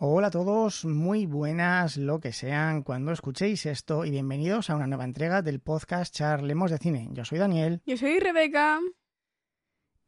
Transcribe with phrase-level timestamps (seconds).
[0.00, 4.86] Hola a todos, muy buenas lo que sean cuando escuchéis esto y bienvenidos a una
[4.86, 7.08] nueva entrega del podcast Charlemos de Cine.
[7.10, 8.78] Yo soy Daniel Yo soy Rebeca.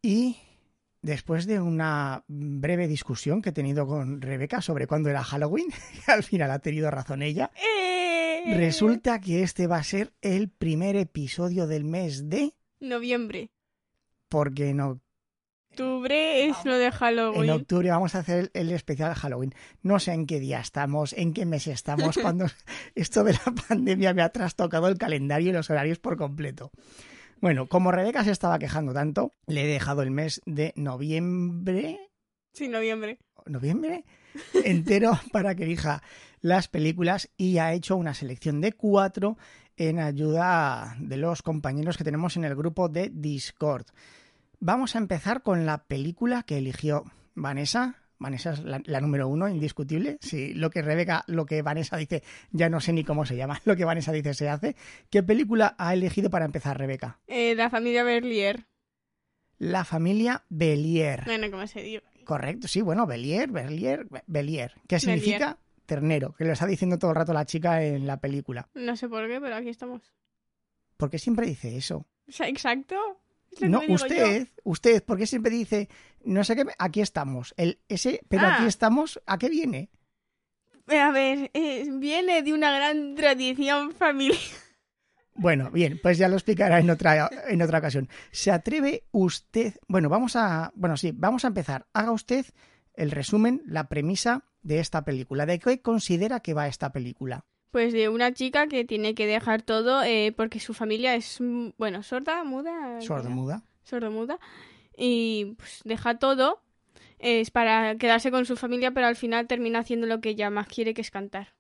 [0.00, 0.36] y
[1.02, 5.70] después de una breve discusión que he tenido con Rebeca sobre cuándo era Halloween,
[6.06, 8.54] que al final ha tenido razón ella, ¡Eh!
[8.56, 12.54] resulta que este va a ser el primer episodio del mes de...
[12.78, 13.50] Noviembre.
[14.28, 15.00] Porque no
[15.74, 17.50] Octubre es lo de En Halloween.
[17.50, 19.54] octubre vamos a hacer el especial Halloween.
[19.82, 22.46] No sé en qué día estamos, en qué mes estamos, cuando
[22.96, 26.72] esto de la pandemia me ha trastocado el calendario y los horarios por completo.
[27.40, 32.00] Bueno, como Rebeca se estaba quejando tanto, le he dejado el mes de noviembre,
[32.52, 33.18] Sí, noviembre.
[33.46, 34.04] noviembre
[34.64, 36.02] entero para que elija
[36.40, 39.38] las películas y ha hecho una selección de cuatro
[39.76, 43.86] en ayuda de los compañeros que tenemos en el grupo de Discord.
[44.62, 47.96] Vamos a empezar con la película que eligió Vanessa.
[48.18, 50.18] Vanessa es la, la número uno, indiscutible.
[50.20, 53.58] Sí, lo que Rebeca, lo que Vanessa dice, ya no sé ni cómo se llama.
[53.64, 54.76] Lo que Vanessa dice se hace.
[55.08, 57.18] ¿Qué película ha elegido para empezar, Rebeca?
[57.26, 58.66] Eh, la familia Berlier.
[59.56, 61.22] La familia Belier.
[61.24, 62.02] Bueno, ¿cómo se dice?
[62.24, 64.74] Correcto, sí, bueno, Belier, Belier, Belier.
[64.86, 65.58] ¿Qué significa?
[65.86, 68.68] Ternero, que lo está diciendo todo el rato la chica en la película.
[68.74, 70.02] No sé por qué, pero aquí estamos.
[70.98, 72.06] ¿Por qué siempre dice eso?
[72.28, 72.96] Exacto.
[73.60, 75.88] No, usted, usted, ¿por qué siempre dice,
[76.24, 77.52] no sé qué, aquí estamos?
[77.56, 78.56] El, ese, pero Ah.
[78.56, 79.90] aquí estamos, ¿a qué viene?
[80.86, 81.00] yo.
[81.00, 84.38] A ver, eh, viene de una gran tradición familiar.
[85.34, 88.08] Bueno, bien, pues ya lo explicará en otra, en otra ocasión.
[88.30, 89.74] ¿Se atreve usted?
[89.88, 91.86] Bueno, vamos a, bueno, sí, vamos a empezar.
[91.92, 92.44] Haga usted
[92.94, 95.46] el resumen, la premisa de esta película.
[95.46, 97.46] ¿De qué considera que va esta película?
[97.70, 101.70] Pues de una chica que tiene que dejar todo eh, porque su familia es, mm,
[101.78, 103.00] bueno, sorda, muda.
[103.00, 103.62] Sordomuda.
[103.82, 104.38] sordomuda
[105.00, 106.62] y pues deja todo
[107.18, 110.68] es para quedarse con su familia pero al final termina haciendo lo que ella más
[110.68, 111.54] quiere que es cantar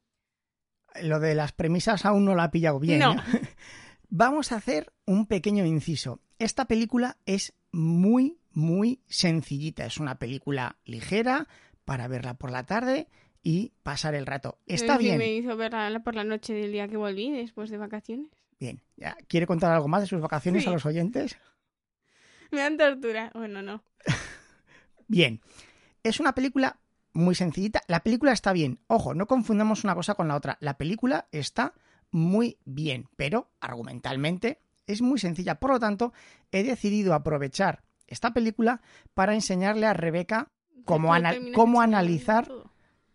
[1.02, 2.98] Lo de las premisas aún no la ha pillado bien.
[2.98, 3.14] No.
[3.14, 3.16] ¿eh?
[4.10, 6.20] Vamos a hacer un pequeño inciso.
[6.38, 9.86] Esta película es muy, muy sencillita.
[9.86, 11.46] Es una película ligera
[11.84, 13.06] para verla por la tarde
[13.42, 14.58] y pasar el rato.
[14.66, 15.18] Está sí bien.
[15.18, 18.28] me hizo verla por la noche del día que volví después de vacaciones
[18.58, 18.82] Bien.
[18.96, 19.16] Ya.
[19.28, 20.68] ¿Quiere contar algo más de sus vacaciones Sí.
[20.68, 21.36] a los oyentes?
[22.50, 23.82] me dan tortura bueno no
[25.08, 25.40] Bien.
[26.02, 26.78] Es una película
[27.12, 27.82] muy sencillita.
[27.88, 28.78] La película está bien.
[28.86, 30.56] Ojo, no confundamos una cosa con la otra.
[30.60, 31.74] La película está
[32.10, 35.56] muy bien, pero argumentalmente es muy sencilla.
[35.56, 36.12] Por lo tanto,
[36.52, 38.80] he decidido aprovechar esta película
[39.14, 40.50] para enseñarle a Rebeca
[40.84, 42.46] cómo, ana- cómo analizar.
[42.46, 42.69] todo.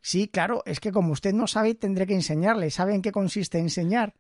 [0.05, 2.69] Sí, claro, es que como usted no sabe, tendré que enseñarle.
[2.69, 4.13] ¿Sabe en qué consiste enseñar?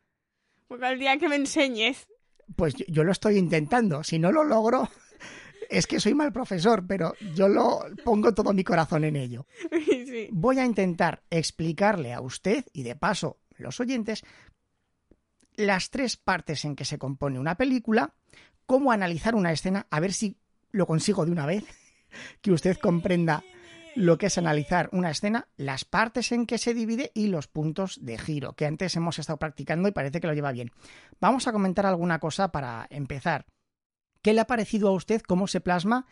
[0.67, 2.07] porque al día que me enseñes
[2.55, 4.03] Pues yo, yo lo estoy intentando.
[4.03, 4.89] Si no lo logro,
[5.69, 9.45] es que soy mal profesor, pero yo lo pongo todo mi corazón en ello.
[9.85, 10.27] sí.
[10.31, 14.23] voy a intentar explicarle a usted y de paso los oyentes
[15.53, 18.15] las tres partes en que se compone una película,
[18.65, 20.39] cómo analizar una escena, a ver si
[20.71, 21.63] lo consigo de una vez,
[22.41, 23.43] que usted comprenda
[23.95, 27.99] lo que es analizar una escena, las partes en que se divide y los puntos
[28.01, 30.71] de giro, que antes hemos estado practicando y parece que lo lleva bien.
[31.19, 33.45] Vamos a comentar alguna cosa para empezar.
[34.21, 36.07] ¿Qué le ha parecido a usted cómo se plasma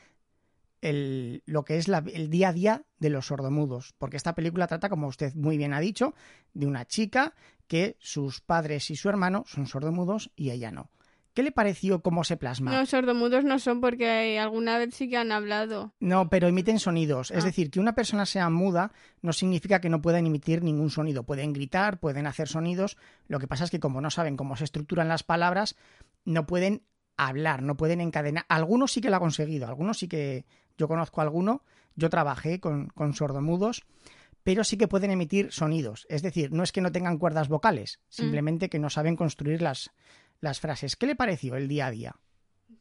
[0.82, 4.90] el- lo que es el día a día de los sordomudos, porque esta película trata,
[4.90, 6.14] como usted muy bien ha dicho,
[6.54, 7.34] de una chica
[7.68, 10.90] que sus padres y su hermano son sordomudos y ella no.
[11.34, 12.72] ¿Qué le pareció cómo se plasma?
[12.72, 17.32] no sordomudos no son porque alguna vez sí que han hablado No, pero emiten sonidos.
[17.32, 17.48] Es Ah.
[17.48, 21.24] decir, que una persona sea muda no significa que no puedan emitir ningún sonido.
[21.24, 22.98] Pueden gritar, pueden hacer sonidos.
[23.28, 25.76] Lo que pasa es que como no saben cómo se estructuran las palabras,
[26.24, 26.84] no pueden
[27.18, 28.46] hablar, no pueden encadenar.
[28.50, 30.46] Algunos sí que lo ha conseguido, algunos sí que
[30.78, 31.64] yo conozco a alguno.
[31.96, 33.84] Yo trabajé con, con sordomudos,
[34.44, 36.06] pero sí que pueden emitir sonidos.
[36.10, 39.92] Es decir, no es que no tengan cuerdas vocales, simplemente que no saben construir las,
[40.44, 40.96] las frases.
[40.96, 42.16] ¿Qué le pareció el día a día?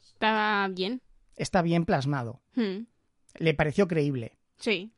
[0.03, 1.01] estaba bien
[1.35, 2.41] Está bien plasmado.
[2.55, 2.85] Hmm.
[3.39, 4.37] Le pareció creíble.
[4.57, 4.91] sí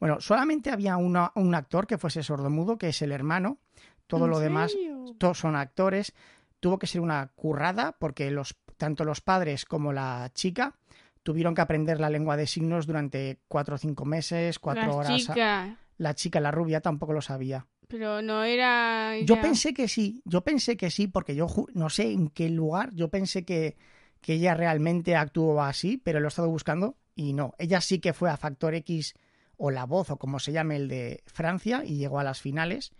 [0.00, 3.58] Bueno, solamente había una- un actor que fuese sordomudo, que es el hermano.
[4.06, 4.74] Todo ¿En lo demás,
[5.18, 6.12] todos son actores.
[6.60, 10.74] Tuvo que ser una currada porque los, tanto los padres como la chica
[11.22, 15.16] tuvieron que aprender la lengua de signos durante cuatro o cinco meses, cuatro la horas.
[15.16, 17.66] chica La chica, la rubia, tampoco lo sabía.
[17.88, 22.12] Pero no era Yo pensé que sí, yo pensé que sí, porque yo no sé
[22.12, 23.76] en qué lugar, yo pensé que,
[24.20, 27.54] que ella realmente actuó así, pero lo he estado buscando y no.
[27.58, 29.14] Ella sí que fue a Factor X
[29.56, 32.92] o La Voz o como se llame el de Francia y llegó a las finales.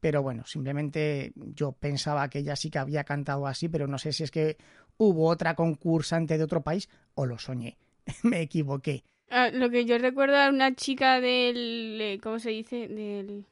[0.00, 4.12] Pero bueno, simplemente yo pensaba que ella sí que había cantado así, pero no sé
[4.12, 4.56] si es que
[4.96, 7.78] hubo otra concursante de otro país o lo soñé.
[8.24, 9.04] Me equivoqué.
[9.30, 11.98] Ah, lo que yo recuerdo a una chica del...
[12.00, 12.88] eh, ¿Cómo se dice?
[12.88, 13.46] Del...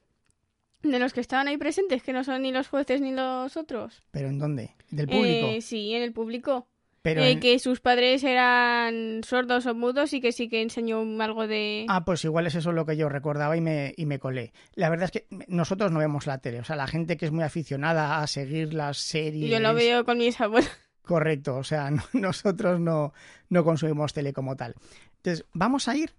[0.83, 4.03] De los que estaban ahí presentes, que no son ni los jueces ni los otros.
[4.11, 4.75] ¿Pero en dónde?
[4.91, 5.49] ¿Del público?
[5.49, 6.67] Eh, sí, en el público.
[7.03, 11.01] Pero Eh, en- Que sus padres eran sordos o mudos y que sí que enseñó
[11.23, 11.87] algo de...
[11.89, 14.53] Ah, pues igual es eso lo que yo recordaba y me, y me colé.
[14.75, 16.61] La verdad es que nosotros no vemos la tele.
[16.61, 19.51] O sea, la gente que es muy aficionada a seguir las series...
[19.51, 20.71] Yo lo veo con mis abuelos.
[21.03, 23.13] Correcto, o sea, no- nosotros no,
[23.49, 24.75] no consumimos tele como tal.
[25.17, 26.13] Entonces, vamos a ir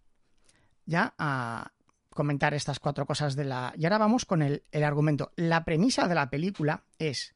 [0.86, 1.72] ya a
[2.14, 3.74] comentar estas cuatro cosas de la...
[3.78, 5.32] Y ahora vamos con el, el argumento.
[5.36, 7.36] La premisa de la película es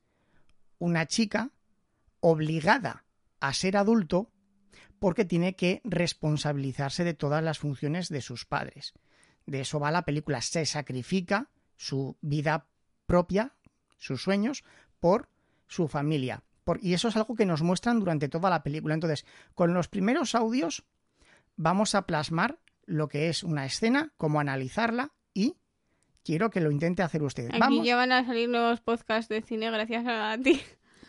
[0.78, 1.52] una chica
[2.20, 3.06] obligada
[3.40, 4.32] a ser adulto
[5.00, 8.94] porque tiene que responsabilizarse de todas las funciones de sus padres.
[9.46, 10.42] De eso va la película.
[10.42, 12.68] Se sacrifica su vida
[13.06, 13.54] propia,
[13.98, 14.64] sus sueños,
[15.00, 15.30] por
[15.68, 16.44] su familia.
[16.64, 18.94] Por- y eso es algo que nos muestran durante toda la película.
[18.94, 20.84] Entonces, con los primeros audios
[21.56, 25.56] vamos a plasmar lo que es una escena, cómo analizarla y
[26.24, 27.50] quiero que lo intente hacer usted.
[27.50, 30.62] Aquí Vamos ya van a salir nuevos podcasts de cine gracias a ti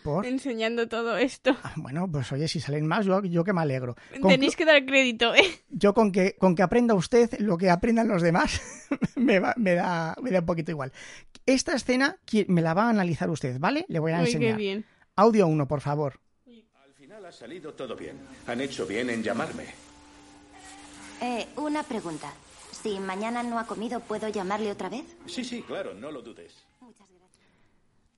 [0.03, 0.25] por...
[0.27, 1.57] enseñando todo esto.
[1.63, 3.95] Ah, Bueno, pues oye, si salen más, yo, yo que me alegro.
[4.21, 5.45] Con- Tenéis que dar crédito, ¿eh?
[5.69, 8.61] Yo con que, con que aprenda usted lo que aprendan los demás,
[9.17, 10.93] me, va- me da, me da un poquito igual.
[11.47, 12.19] Esta escena
[12.49, 13.85] me la va a analizar usted, ¿vale?
[13.89, 14.57] Le voy a Uy, qué enseñar.
[14.59, 14.85] bien.
[15.15, 16.21] Audio 1, por favor.
[16.85, 18.19] Al final ha salido todo bien.
[18.49, 19.65] Han hecho bien en llamarme.
[21.21, 22.33] Eh, una pregunta.
[22.83, 25.05] Si mañana no ha comido, ¿puedo llamarle otra vez?
[25.27, 26.55] Sí, sí, claro, no lo dudes.
[26.81, 27.31] Muchas gracias.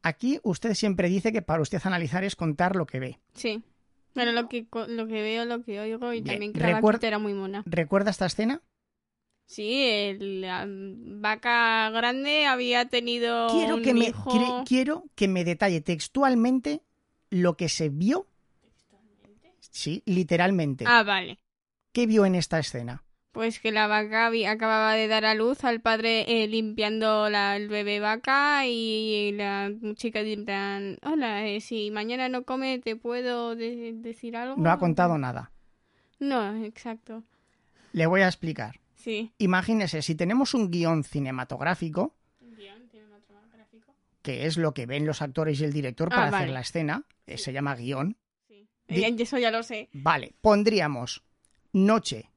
[0.03, 3.19] Aquí usted siempre dice que para usted analizar es contar lo que ve.
[3.35, 3.62] Sí.
[4.15, 7.19] Bueno, lo que, lo que veo, lo que oigo y Bien, también que la era
[7.19, 7.62] muy mona.
[7.67, 8.62] ¿Recuerda esta escena?
[9.47, 14.31] Sí, el- la vaca grande había tenido Quiero un que, me, hijo...
[14.31, 16.83] quiere- quiero que me detalle textualmente
[17.31, 18.27] lo que se vio.
[19.71, 20.85] Sí, literalmente.
[20.87, 21.39] Ah, vale.
[21.93, 23.05] ¿Qué vio en esta escena?
[23.32, 27.69] Pues que la vaca acababa de dar a luz al padre eh, limpiando la, el
[27.69, 33.93] bebé vaca y la chica plan, hola, eh, si mañana no come, ¿te puedo de-
[33.94, 34.56] decir algo?
[34.56, 35.52] No ha contado nada.
[36.19, 37.23] No, exacto.
[37.93, 38.81] Le voy a explicar.
[38.96, 39.32] Sí.
[39.38, 42.14] Imagínese, si tenemos un guion cinematográfico,
[44.23, 46.37] que es lo que ven los actores y el director Ah, para vale.
[46.44, 48.17] hacer la escena, eh, se llama guion.
[48.49, 48.67] sí.
[48.88, 49.88] Di- eso ya lo sé.
[49.93, 51.23] Vale, pondríamos
[51.73, 52.31] noche,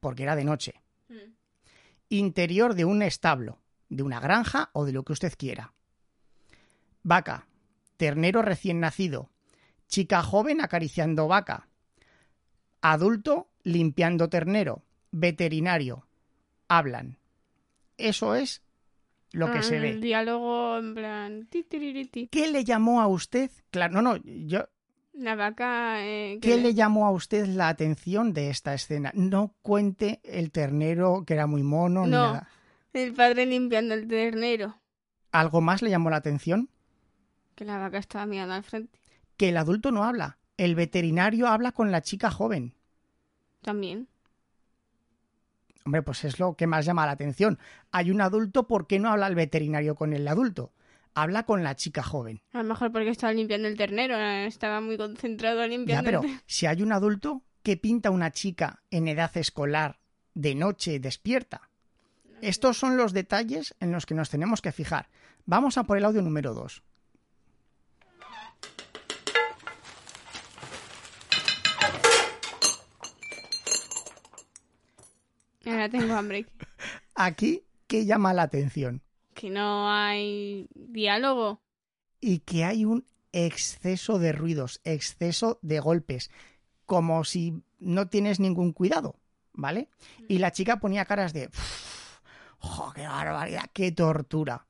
[0.00, 0.74] porque era de noche.
[1.08, 1.14] Mm.
[2.10, 3.58] Interior de un establo,
[3.88, 5.74] de una granja o de lo que usted quiera.
[7.02, 7.46] Vaca,
[7.96, 9.30] ternero recién nacido,
[9.88, 11.68] chica joven acariciando vaca,
[12.80, 16.06] adulto limpiando ternero, veterinario,
[16.68, 17.18] hablan.
[17.96, 18.62] Eso es
[19.32, 19.90] lo que Ah, se ve.
[19.90, 21.48] El diálogo en plan...
[21.50, 23.50] ¿Qué le llamó a usted?
[23.70, 24.68] Claro, no, no, yo,
[25.18, 26.06] La vaca...
[26.06, 29.10] eh, que ¿Qué le llamó a usted la atención de esta escena?
[29.14, 32.22] No cuente el ternero que era muy mono ni No.
[32.32, 32.48] nada.
[32.92, 34.78] El padre limpiando el ternero.
[35.32, 36.68] ¿Algo más le llamó la atención?
[37.54, 38.98] Que la vaca estaba mirando al frente.
[39.36, 40.38] Que el adulto no habla.
[40.56, 42.74] El veterinario habla con la chica joven.
[43.60, 44.08] También.
[45.84, 47.58] Hombre, pues es lo que más llama la atención.
[47.90, 50.72] Hay un adulto, ¿por qué no habla el veterinario con el adulto?
[51.20, 52.40] Habla con la chica joven.
[52.52, 54.16] A lo mejor porque estaba limpiando el ternero.
[54.18, 56.42] Estaba muy concentrado Ya, limpiando pero el ternero.
[56.46, 59.98] si hay un adulto, ¿qué pinta una chica en edad escolar
[60.34, 61.70] de noche despierta?
[62.40, 65.08] Estos son los detalles en los que nos tenemos que fijar.
[65.44, 66.82] Vamos a por el audio número 2.
[75.66, 76.46] Ahora tengo hambre.
[77.14, 79.02] Aquí, ¿qué llama la atención?
[79.38, 81.62] Que no hay diálogo.
[82.20, 86.30] Y que hay un exceso de ruidos, exceso de golpes,
[86.86, 89.14] como si no tienes ningún cuidado,
[89.52, 89.88] ¿vale?
[90.28, 91.50] Y la chica ponía caras de...
[92.58, 93.70] ¡Jo, qué barbaridad!
[93.72, 94.66] ¡Qué tortura!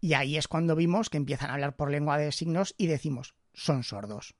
[0.00, 3.34] Y ahí es cuando vimos que empiezan a hablar por lengua de signos y decimos,
[3.54, 4.34] son sordos.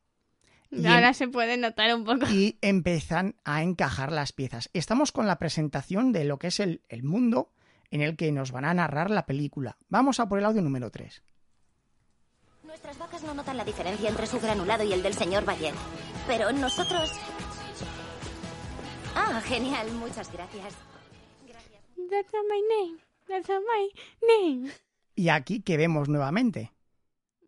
[0.70, 2.26] Y Ahora en- se puede notar un poco.
[2.30, 4.68] y empiezan a encajar las piezas.
[4.74, 7.52] Estamos con la presentación de lo que es el, el mundo
[7.90, 9.76] en el que nos van a narrar la película.
[9.88, 11.22] Vamos a por el audio número 3.
[12.64, 15.74] Nuestras vacas no notan la diferencia entre su granulado y el del señor Bayer.
[16.26, 17.12] Pero nosotros...
[19.14, 20.74] Ah, genial, muchas gracias.
[21.46, 21.82] Gracias.
[22.10, 22.98] That's not my name.
[23.26, 23.90] That's not my
[24.62, 24.70] name.
[25.14, 26.72] Y aquí que vemos nuevamente.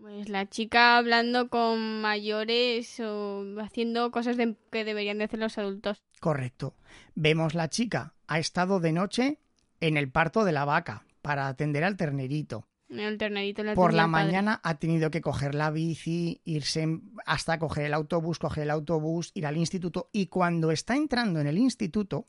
[0.00, 5.58] Pues la chica hablando con mayores o haciendo cosas de- que deberían de hacer los
[5.58, 6.02] adultos.
[6.20, 6.74] Correcto.
[7.14, 9.38] Vemos la chica ha estado de noche
[9.80, 12.66] en el parto de la vaca para atender al ternerito.
[12.88, 14.10] El ternerito la Por la padre.
[14.26, 19.30] mañana ha tenido que coger la bici, irse hasta coger el autobús, coger el autobús,
[19.34, 22.26] ir al instituto y cuando está entrando en el instituto,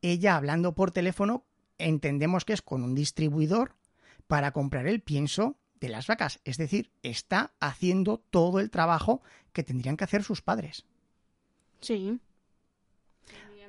[0.00, 1.44] ella hablando por teléfono,
[1.78, 3.76] entendemos que es con un distribuidor
[4.26, 6.40] para comprar el pienso de las vacas.
[6.44, 9.20] Es decir, está haciendo todo el trabajo
[9.52, 10.86] que tendrían que hacer sus padres.
[11.80, 12.20] Sí.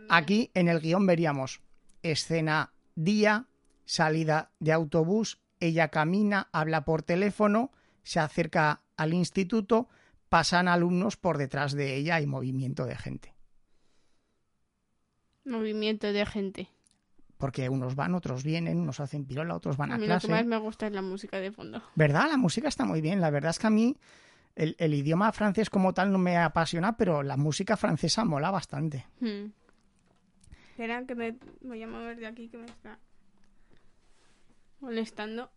[0.10, 1.62] Aquí en el guion veríamos
[2.04, 3.48] escena día,
[3.86, 7.72] salida de autobús, ella camina, habla por teléfono,
[8.04, 9.88] se acerca al instituto,
[10.30, 13.34] pasan alumnos por detrás de ella y movimiento de gente.
[15.46, 16.70] Movimiento de gente.
[17.38, 20.28] Porque unos van, otros vienen, unos hacen pirola, otros van a, A mí lo que
[20.28, 21.82] más me gusta es la música de fondo.
[21.96, 22.28] ¿Verdad?
[22.30, 23.20] La música está muy bien.
[23.20, 23.98] La verdad es que a mí
[24.56, 29.08] el, el idioma francés como tal no me apasiona, pero la música francesa mola bastante.
[29.20, 29.48] Hmm.
[30.74, 32.98] Espera, que me voy a mover de aquí que me está
[34.80, 35.52] molestando.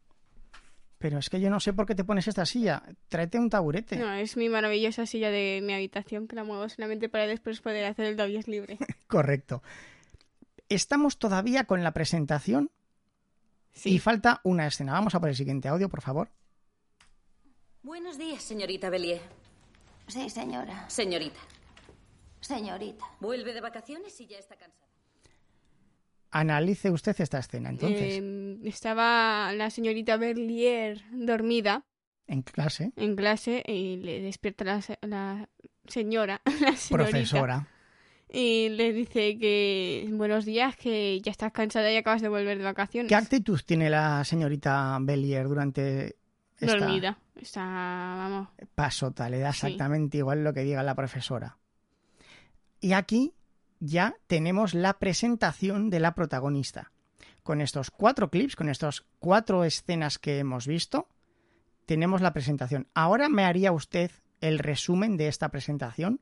[0.99, 2.83] Pero es que yo no sé por qué te pones esta silla.
[3.09, 3.97] Tráete un taburete.
[3.97, 7.87] No, es mi maravillosa silla de mi habitación que la muevo solamente para después poder
[7.87, 8.77] hacer el dobles libre.
[9.07, 9.63] Correcto.
[10.69, 12.71] Estamos todavía con la presentación
[13.85, 14.93] y falta una escena.
[14.93, 16.29] Vamos a por el siguiente audio, por favor.
[17.83, 19.23] Buenos días, señorita Bellier.
[20.09, 20.91] Sí, señora.
[20.91, 21.41] Señorita,
[22.43, 23.05] Señorita.
[23.19, 24.86] vuelve de vacaciones y ya está cansada.
[26.31, 31.85] Analice usted esta escena, entonces, Eh, estaba la señorita Berlier dormida
[32.27, 35.49] en clase, en clase y le despierta la, la
[35.87, 37.69] señora, la señorita, profesora.
[38.29, 42.65] y le dice que buenos días, que ya estás cansada y acabas de volver de
[42.65, 43.09] vacaciones.
[43.09, 46.17] ¿Qué actitud tiene la señorita Bellier durante
[46.59, 47.19] esta Dormida.
[47.41, 49.29] Está, vamos, pasota?
[49.31, 49.67] Le da Sí.
[49.67, 51.59] exactamente igual lo que diga la profesora.
[52.81, 53.33] Y aquí
[53.81, 56.93] ya tenemos la presentación de la protagonista.
[57.43, 61.09] Con estos cuatro clips, con estas cuatro escenas que hemos visto,
[61.85, 62.89] tenemos la presentación.
[62.95, 66.21] Ahora me haría usted el resumen de esta presentación.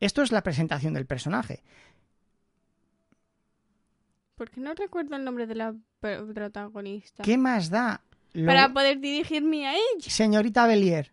[0.00, 1.62] Esto es la presentación del personaje.
[4.36, 7.24] porque no recuerdo el nombre de la pr- protagonista.
[7.24, 8.02] ¿Qué más da?
[8.34, 10.08] Lo- Para poder dirigirme a ella.
[10.08, 11.12] Señorita Bellier,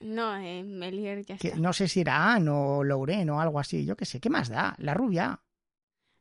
[0.00, 1.58] No, eh, Melier ya que está.
[1.60, 4.48] no sé si era Anne o Lorraine o algo así, yo qué sé, ¿qué más
[4.48, 4.74] da?
[4.78, 5.40] La rubia.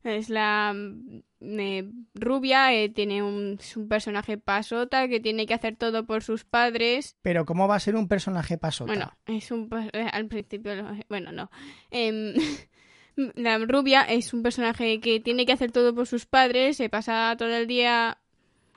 [0.03, 1.21] Es la mm,
[1.59, 6.23] eh, rubia, eh, tiene un, es un personaje pasota que tiene que hacer todo por
[6.23, 7.17] sus padres.
[7.21, 8.87] Pero ¿cómo va a ser un personaje pasota?
[8.93, 11.49] Bueno, es un eh, al principio, lo- bueno, no.
[11.91, 12.33] Em,
[13.35, 17.35] la rubia es un personaje que tiene que hacer todo por sus padres, se pasa
[17.37, 18.19] todo el día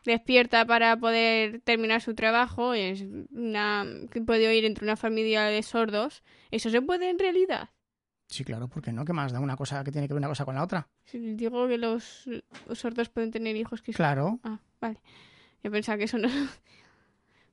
[0.04, 5.62] despierta para poder terminar su trabajo, es una que puede oír entre una familia de
[5.62, 6.22] sordos.
[6.50, 7.70] ¿Eso se puede en realidad?
[8.28, 9.04] Sí, claro, ¿por qué no?
[9.04, 10.88] ¿Qué más da una cosa que tiene que ver una cosa con la otra?
[11.04, 12.28] Si digo que los,
[12.68, 15.00] los sordos pueden tener hijos que Claro, Ah, vale.
[15.64, 16.28] Yo pensaba que eso no.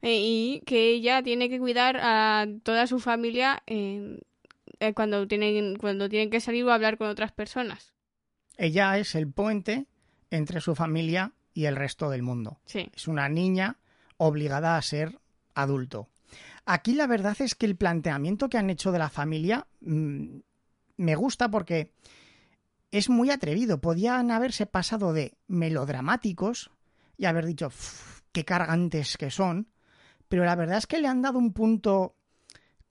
[0.03, 4.19] Eh, y que ella tiene que cuidar a toda su familia eh,
[4.79, 7.95] eh, cuando tienen cuando tienen que salir o hablar con otras personas.
[8.57, 9.87] ella es el puente
[10.29, 12.59] entre su familia y el resto del mundo.
[12.65, 12.91] Sí.
[12.95, 13.77] Es una niña
[14.17, 15.19] obligada a ser
[15.55, 16.07] adulto.
[16.67, 20.37] Aquí la verdad es que el planteamiento que han hecho de la familia mm,
[20.97, 21.93] me gusta porque
[22.91, 23.81] es muy atrevido.
[23.81, 26.69] Podían haberse pasado de melodramáticos
[27.17, 29.67] y haber dicho "Uf, qué cargantes que son,
[30.29, 32.13] pero la verdad es que le han dado un punto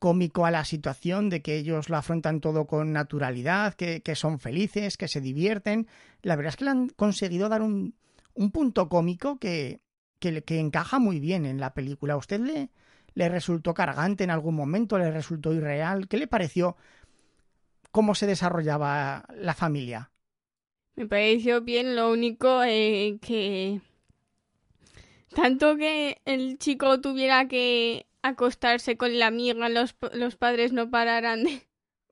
[0.00, 4.40] cómico a la situación de que ellos lo afrontan todo con naturalidad, que, que son
[4.40, 5.86] felices, que se divierten.
[6.22, 7.94] La verdad es que le han conseguido dar un,
[8.36, 9.80] un punto cómico que,
[10.20, 12.14] que, encaja muy bien en la película.
[12.14, 12.70] ¿A usted le,
[13.14, 14.98] le resultó cargante en algún momento?
[14.98, 16.06] ¿Le resultó irreal?
[16.08, 16.76] ¿Qué le pareció
[17.90, 20.10] cómo se desarrollaba la familia?
[20.94, 23.80] Me pareció bien, lo único eh, que
[25.34, 31.44] tanto que el chico tuviera que acostarse con la amiga, los, los padres no pararan
[31.44, 31.62] de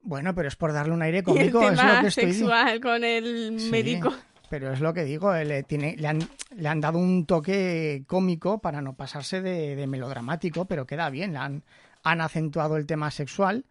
[0.03, 2.81] Bueno, pero es por darle un aire y el cómico, es lo tema estoy sexual
[2.81, 3.71] con el Sí.
[3.71, 4.13] médico.
[4.55, 6.21] Pero es lo que digo, eh, le, tiene, le, han,
[6.55, 11.33] le han dado un toque cómico para no pasarse de, de melodramático, pero queda bien,
[11.33, 11.65] le han,
[12.05, 13.65] han acentuado el tema sexual,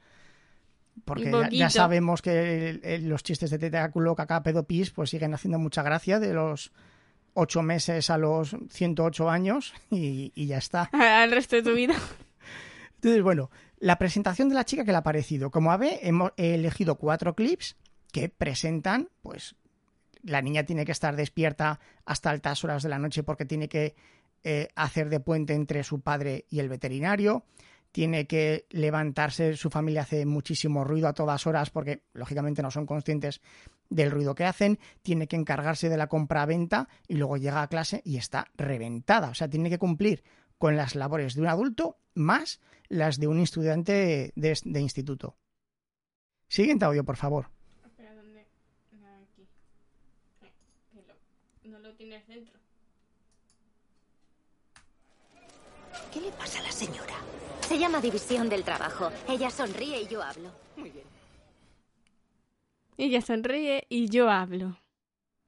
[1.06, 5.34] porque ya, sabemos que el- el- los chistes de tentáculo, caca, pedo, pis, pues siguen
[5.34, 6.74] haciendo mucha gracia de los
[7.34, 10.84] ocho meses a los 108 años y, y ya está.
[10.92, 11.96] Al resto de tu vida.
[12.96, 13.50] Entonces, bueno,
[13.80, 15.50] la presentación de la chica que le ha parecido.
[15.50, 17.78] Como ave, hemos he elegido cuatro clips
[18.12, 19.56] que presentan, pues,
[20.24, 23.96] la niña tiene que estar despierta hasta altas horas de la noche porque tiene que
[24.44, 27.46] eh, hacer de puente entre su padre y el veterinario.
[27.92, 32.88] Tiene que levantarse, su familia hace muchísimo ruido a todas horas porque, lógicamente, no son
[32.88, 33.40] conscientes
[33.90, 34.80] del ruido que hacen.
[35.04, 39.30] Tiene que encargarse de la compra-venta y luego llega a clase y está reventada.
[39.30, 40.24] O sea, tiene que cumplir
[40.58, 45.38] con las labores de un adulto más las de un estudiante de, de instituto.
[46.48, 47.53] Siguiente audio, por favor.
[56.12, 57.16] ¿Qué le pasa a la señora?
[57.68, 59.12] Se llama división del trabajo.
[59.28, 60.52] Ella sonríe y yo hablo.
[62.98, 64.78] Ella sonríe y yo hablo.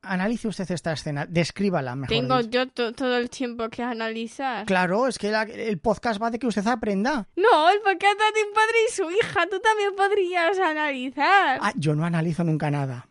[0.01, 2.09] Analice usted esta escena, descríbala mejor.
[2.15, 2.49] Tengo dicho.
[2.51, 4.65] yo to- todo el tiempo que analizar.
[4.67, 7.27] Claro, es que la- el podcast va de que usted aprenda.
[7.35, 9.47] No, el podcast de un padre y su hija.
[9.49, 11.57] Tú también podrías analizar.
[11.61, 13.07] Ah, yo no analizo nunca nada.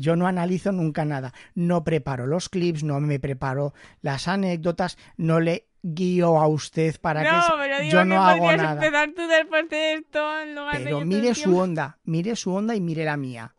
[0.00, 1.34] Yo no analizo nunca nada.
[1.54, 7.22] No preparo los clips, no me preparo las anécdotas, no le guío a usted para
[7.22, 7.30] que...
[7.30, 8.72] no, se- pero digo yo que no hago podrías nada.
[8.86, 12.80] empezar tú después de esto en lugar Pero mire su onda, mire su onda y
[12.80, 13.54] mire la mía.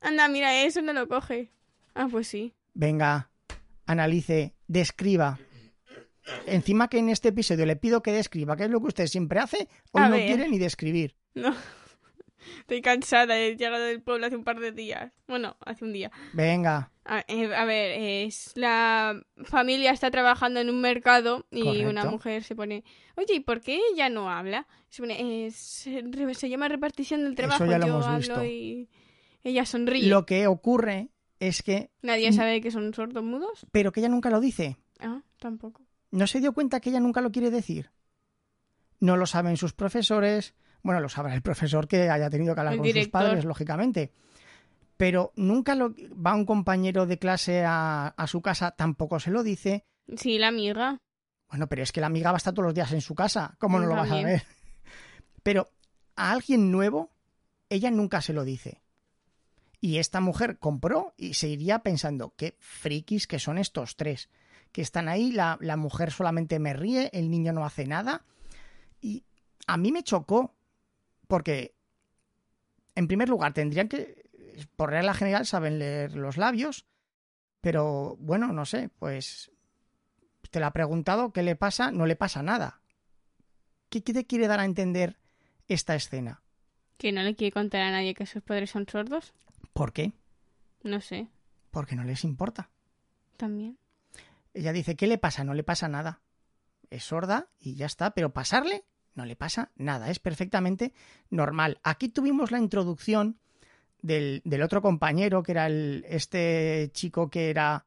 [0.00, 1.50] Anda, mira, eso no lo coge.
[1.94, 2.54] Ah, pues sí.
[2.74, 3.30] Venga,
[3.86, 5.38] analice, describa.
[6.46, 9.40] Encima que en este episodio le pido que describa, que es lo que usted siempre
[9.40, 10.26] hace, hoy A no ver.
[10.26, 11.16] quiere ni describir.
[11.34, 11.54] No.
[12.60, 13.38] Estoy cansada.
[13.38, 15.12] He llegado del pueblo hace un par de días.
[15.26, 16.10] Bueno, hace un día.
[16.32, 17.92] Venga, A, eh, a ver,
[18.26, 21.88] es la familia está trabajando en un mercado y Correcto.
[21.90, 22.84] una mujer se pone,
[23.16, 24.66] oye, ¿y por qué ella no habla?
[24.90, 27.64] Se pone, "Eh, se, llama repartición del trabajo.
[27.66, 28.44] ya lo Yo hemos hablo visto.
[28.44, 28.88] y
[29.42, 30.08] ella sonríe.
[30.08, 31.08] lo que ocurre
[31.40, 31.90] es que...
[32.02, 33.66] Nadie sabe que son sordos mudos.
[33.72, 34.76] Pero que ella nunca lo dice.
[35.00, 35.82] Ah, tampoco.
[36.10, 37.90] ¿No se dio cuenta que ella nunca lo quiere decir?
[39.00, 40.54] No lo saben sus profesores.
[40.82, 44.12] Bueno, lo sabrá el profesor que haya tenido que hablar El con sus padres, lógicamente.
[44.96, 49.42] Pero nunca lo va un compañero de clase a, a su casa, tampoco se lo
[49.42, 49.84] dice.
[50.16, 51.00] Sí, la amiga.
[51.48, 53.54] Bueno, pero es que la amiga va a estar todos los días en su casa.
[53.58, 54.42] ¿Cómo no lo vas a ver?
[55.42, 55.70] Pero
[56.16, 57.10] a alguien nuevo,
[57.70, 58.82] ella nunca se lo dice.
[59.80, 64.28] Y esta mujer compró y se iría pensando, qué frikis que son estos tres.
[64.72, 68.24] Que están ahí, la, la mujer solamente me ríe, el niño no hace nada.
[69.00, 69.24] Y
[69.66, 70.54] a mí me chocó,
[71.28, 71.76] porque,
[72.96, 74.28] en primer lugar, tendrían que,
[74.74, 76.86] por regla general, saben leer los labios,
[77.60, 79.52] pero bueno, no sé, pues
[80.50, 81.92] te la ha preguntado, ¿qué le pasa?
[81.92, 82.80] No le pasa nada.
[83.90, 85.18] ¿Qué, te quiere dar a entender
[85.68, 86.42] esta escena?
[86.96, 89.34] Que no le quiere contar a nadie que sus padres son sordos.
[89.72, 90.12] ¿Por qué?
[90.82, 91.28] No sé.
[91.70, 92.70] Porque no les importa.
[93.36, 93.78] También.
[94.54, 95.44] Ella dice, ¿qué le pasa?
[95.44, 96.22] No le pasa nada.
[96.90, 98.84] Es sorda y ya está, pero pasarle
[99.18, 100.08] no le pasa nada.
[100.10, 100.94] Es perfectamente
[101.28, 101.78] normal.
[101.82, 103.38] Aquí tuvimos la introducción
[104.00, 107.84] del, del otro compañero, que era el, este chico que era...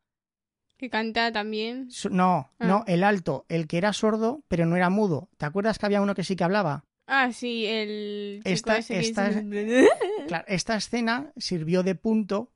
[0.77, 1.89] Que canta también.
[2.09, 2.67] No, Ah.
[2.67, 5.29] no, el alto, el que era sordo, pero no era mudo.
[5.37, 6.83] ¿Te acuerdas que había uno que sí que hablaba?
[7.07, 9.29] Ah, sí, el chico Esta- ese que esta
[10.27, 12.51] Claro, esta escena sirvió de punto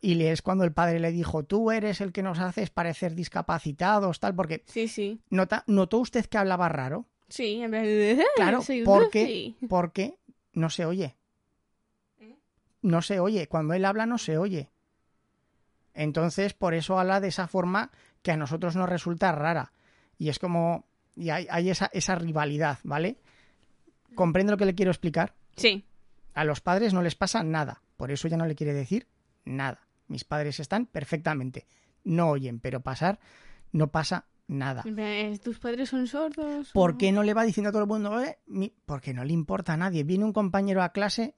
[0.00, 4.18] y es cuando el padre le dijo, tú eres el que nos haces parecer discapacitados,
[4.20, 5.20] tal, porque Sí, sí.
[5.30, 7.06] nota, ¿notó usted que hablaba raro?
[7.32, 7.82] Sí, en vez
[8.18, 8.26] de...
[8.36, 10.18] Claro, soy un porque, porque
[10.52, 11.16] no se oye.
[12.82, 13.48] No se oye.
[13.48, 14.68] Cuando él habla no se oye.
[15.94, 17.90] Entonces, por eso habla de esa forma
[18.20, 19.72] que a nosotros nos resulta rara.
[20.18, 20.84] Y es como...
[21.16, 23.16] Y hay, hay esa, esa rivalidad, ¿vale?
[24.14, 25.32] ¿Comprende lo que le quiero explicar?
[25.56, 25.86] Sí.
[26.34, 27.80] A los padres no les pasa nada.
[27.96, 29.06] Por eso ya no le quiere decir
[29.46, 29.80] nada.
[30.06, 31.66] Mis padres están perfectamente.
[32.04, 33.20] No oyen, pero pasar
[33.72, 34.84] no pasa nada.
[34.86, 36.70] Eh, ¿Tus padres son sordos?
[36.72, 38.20] ¿Por qué no le va diciendo a todo el mundo?
[38.22, 38.72] "Eh, mi-"?
[38.86, 40.04] Porque no le importa a nadie.
[40.04, 41.34] Viene un compañero a clase,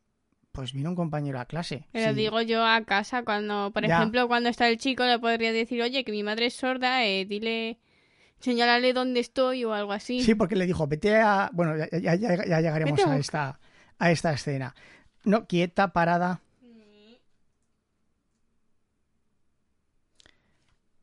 [0.52, 1.86] pues viene un compañero a clase.
[1.92, 2.16] Pero Sí.
[2.20, 3.96] digo yo a casa, cuando, por Ya.
[3.98, 7.24] ejemplo, cuando está el chico, le podría decir, oye, que mi madre es sorda, eh,
[7.24, 7.78] dile,
[8.40, 10.20] señálale dónde estoy o algo así.
[10.22, 11.50] Sí, porque le dijo, vete a...
[11.52, 13.58] Bueno, ya, ya- llegaremos a esta,
[13.98, 14.74] a esta escena.
[15.24, 16.40] No, quieta, parada.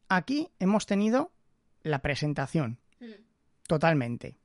[0.10, 1.31] Aquí hemos tenido
[1.84, 2.80] la presentación.
[3.00, 3.06] Mm.
[3.68, 4.36] Totalmente.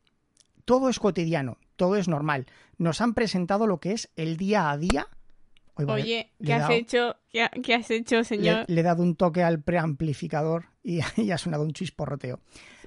[0.65, 2.47] Todo es cotidiano, todo es normal.
[2.79, 5.07] Nos han presentado lo que es el día a día.
[5.75, 7.17] Oye, le ¿qué has dado- hecho?
[7.31, 8.65] ¿Qué, ha- qué has hecho, Le, señor?
[8.67, 12.41] le he dado un toque al preamplificador y, y ha sonado un chisporroteo.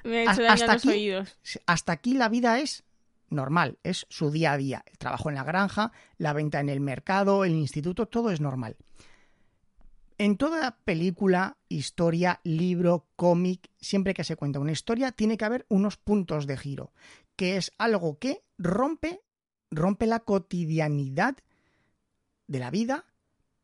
[0.04, 1.38] Me ha hecho daño hasta a los aquí- oídos.
[1.68, 2.84] Hasta aquí la vida es
[3.30, 4.84] normal, es su día a día.
[4.88, 8.76] El trabajo en la granja, la venta en el mercado, el instituto, todo es normal.
[10.20, 15.66] En toda película, historia, libro, cómic, siempre que se cuenta una historia, tiene que haber
[15.70, 16.92] unos puntos de giro,
[17.38, 19.22] que es algo que rompe,
[19.72, 21.38] rompe la cotidianidad
[22.48, 23.06] de la vida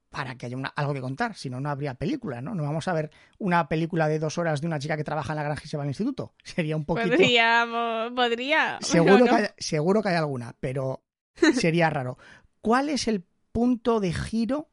[0.10, 2.56] para que haya una- algo que contar, si no, no habría película, ¿no?
[2.56, 5.38] No vamos a ver una película de dos horas de una chica que trabaja en
[5.38, 6.36] la granja y se va al instituto.
[6.46, 7.10] Sería un poquito...
[7.10, 8.78] Podríamos, podría.
[8.80, 9.26] Seguro, no.
[9.26, 11.04] que hay, seguro que hay alguna, pero
[11.54, 12.18] sería raro.
[12.62, 14.70] ¿Cuál es el punto de giro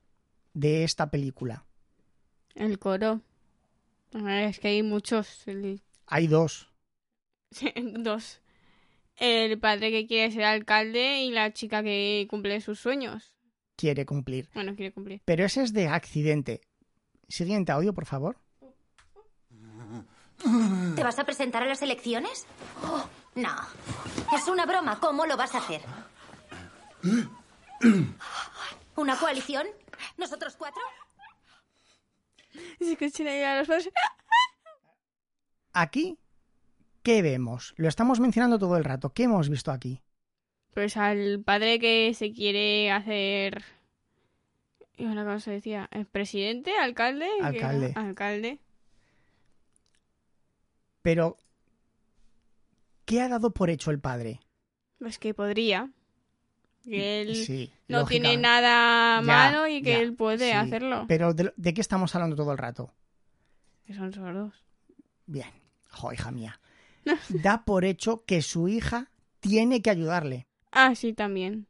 [0.55, 1.65] de esta película?
[2.55, 3.21] El coro.
[4.15, 5.47] Ah, Es que hay muchos.
[5.49, 6.69] el- Hay dos.
[7.77, 8.41] Dos.
[9.17, 13.35] El padre que quiere ser alcalde y la chica que cumple sus sueños.
[13.77, 14.49] Quiere cumplir.
[14.55, 15.21] Bueno, quiere cumplir.
[15.25, 16.61] Pero ese es de accidente.
[17.29, 18.39] Siguiente audio, por favor.
[20.97, 22.47] ¿Te vas a presentar a las elecciones?
[22.85, 23.55] Oh, no.
[24.35, 24.99] Es una broma.
[24.99, 25.83] ¿Cómo lo vas a hacer?
[28.97, 29.67] ¿Una coalición?
[30.17, 30.83] ¿Nosotros cuatro?
[32.79, 33.91] Se escuchan ahí a los padres.
[35.73, 36.19] Aquí,
[37.03, 37.75] ¿qué vemos?
[37.77, 39.11] Lo estamos mencionando todo el rato.
[39.11, 40.03] ¿Qué hemos visto aquí?
[40.75, 43.63] Pues al padre que se quiere hacer.
[44.97, 45.89] ¿Y ahora cómo se decía?
[45.91, 46.77] ¿El presidente?
[46.79, 47.29] ¿Alcalde?
[47.43, 47.93] Alcalde.
[47.97, 48.59] Alcalde.
[51.03, 51.37] Pero,
[53.05, 54.41] ¿qué ha dado por hecho el padre?
[54.99, 55.91] Pues que podría.
[56.85, 60.53] Que él Sí, no tiene nada Ya, malo y que ya, él puede sí.
[60.53, 61.05] hacerlo.
[61.09, 62.93] Pero, ¿de, de qué estamos hablando todo el rato?
[63.87, 64.55] Que son sordos.
[65.27, 65.49] Bien.
[65.91, 66.61] Jo, hija mía.
[67.29, 70.47] Da por hecho que su hija tiene que ayudarle.
[70.71, 71.67] Ah, sí, también.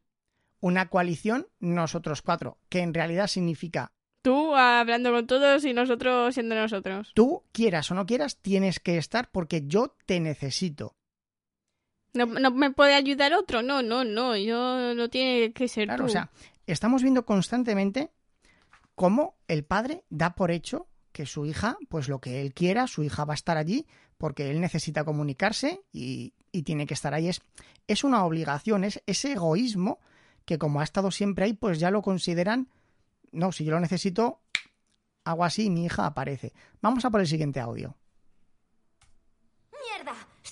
[0.59, 6.55] Una coalición, nosotros cuatro, que en realidad significa Tú hablando con todos y nosotros siendo
[6.55, 7.11] nosotros.
[7.13, 10.95] tú, quieras o no quieras, tienes que estar porque yo te necesito.
[12.13, 13.61] ¿No, no me puede ayudar otro?
[13.61, 14.35] No, no, no.
[14.37, 16.09] Yo no tiene que ser Claro, tú.
[16.09, 16.29] o sea,
[16.67, 18.11] estamos viendo constantemente
[18.95, 23.03] cómo el padre da por hecho que su hija, pues lo que él quiera, su
[23.03, 23.85] hija va a estar allí
[24.17, 27.27] porque él necesita comunicarse y, y tiene que estar ahí.
[27.29, 27.41] Es,
[27.87, 29.99] es una obligación, es ese egoísmo
[30.45, 32.67] que como ha estado siempre ahí, pues ya lo consideran,
[33.31, 34.41] no, si yo lo necesito,
[35.23, 36.53] hago así y mi hija aparece.
[36.81, 37.95] Vamos a por el siguiente audio.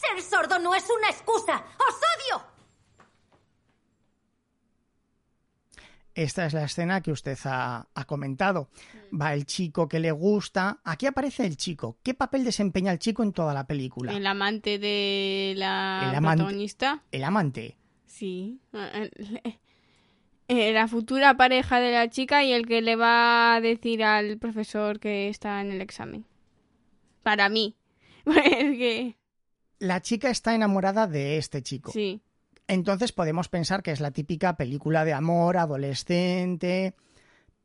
[0.02, 1.64] ¡Ser sordo no es una excusa!
[1.78, 2.52] ¡Os odio!
[6.14, 8.70] Esta es la escena que usted ha, ha comentado.
[9.20, 10.80] Va el chico que le gusta.
[10.84, 11.98] Aquí aparece el chico.
[12.04, 14.12] ¿Qué papel desempeña el chico en toda la película?
[14.12, 16.44] El amante de la El amante.
[16.44, 17.04] protagonista.
[17.12, 17.78] El amante.
[18.06, 18.60] Sí.
[20.50, 25.00] La futura pareja de la chica y el que le va a decir al profesor
[25.00, 26.26] que está en el examen.
[27.24, 27.78] Para mí.
[28.26, 29.18] Es que.
[29.82, 31.92] La chica está enamorada de este chico.
[31.92, 32.22] Sí.
[32.68, 36.94] Entonces podemos pensar que es la típica película de amor adolescente.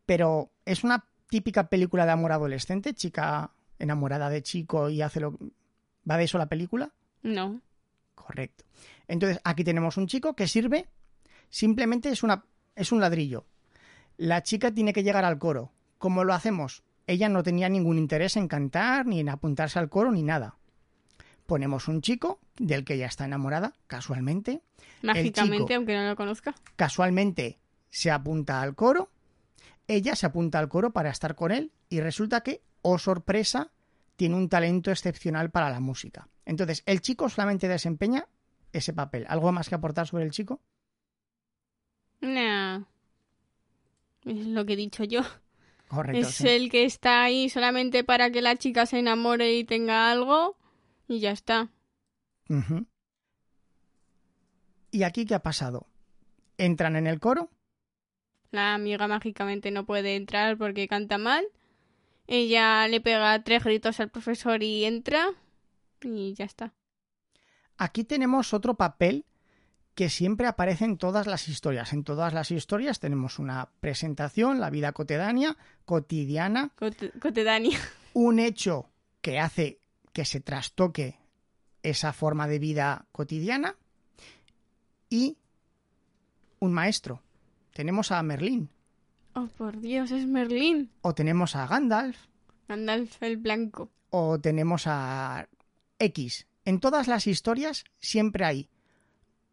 [0.07, 2.95] Pero ¿es una típica película de amor adolescente?
[2.95, 5.39] Chica enamorada de chico y hace lo...
[6.11, 6.91] ¿Va de eso la película?
[7.23, 7.61] No.
[8.15, 8.65] Correcto.
[9.09, 10.89] Entonces, aquí tenemos un chico que sirve,
[11.51, 13.45] simplemente es, una, es un ladrillo.
[14.17, 15.71] La chica tiene que llegar al coro.
[15.99, 16.83] ¿Cómo lo hacemos?
[17.07, 20.57] Ella no tenía ningún interés en cantar, ni en apuntarse al coro, ni nada.
[21.47, 24.63] Ponemos un chico del que ella está enamorada, casualmente.
[25.03, 25.75] Mágicamente, chico.
[25.75, 26.55] aunque no lo conozca.
[26.77, 29.11] Casualmente se apunta al coro.
[29.89, 33.71] Ella se apunta al coro para estar con él y resulta que, oh sorpresa,
[34.17, 36.29] tiene un talento excepcional para la música.
[36.45, 38.27] Entonces, el chico solamente desempeña
[38.73, 39.27] ese papel.
[39.29, 40.61] ¿Algo más que aportar sobre el chico?
[42.21, 42.83] Nah.
[44.25, 45.23] Es lo que he dicho yo.
[45.89, 46.27] Correcto.
[46.27, 46.49] es sí.
[46.49, 50.57] el que está ahí solamente para que la chica se enamore y tenga algo.
[51.09, 51.71] Y ya está.
[54.91, 55.87] ¿Y aquí qué ha pasado?
[56.59, 57.51] Entran en el coro,
[58.51, 61.45] La amiga mágicamente no puede entrar porque canta mal.
[62.27, 65.29] Ella le pega tres gritos al profesor y entra.
[66.03, 66.73] Y ya está.
[67.77, 69.27] Aquí tenemos otro papel
[69.95, 71.93] que siempre aparece en todas las historias.
[71.93, 76.71] En todas las historias tenemos una presentación, la vida cotidiana, cotidiana,
[77.21, 77.79] Cotedania.
[78.13, 78.91] un hecho
[79.21, 79.81] que hace
[80.17, 81.19] que se trastoque
[81.83, 83.77] esa forma de vida cotidiana
[85.11, 85.37] y
[86.59, 87.23] un maestro.
[87.75, 88.71] Tenemos a Merlín
[89.35, 90.91] Oh, por Dios, es Merlín.
[91.03, 92.17] o tenemos a Gandalf
[92.67, 93.91] Gandalf el blanco.
[94.09, 95.51] o tenemos a
[95.99, 96.47] X.
[96.65, 98.71] En todas las historias siempre hay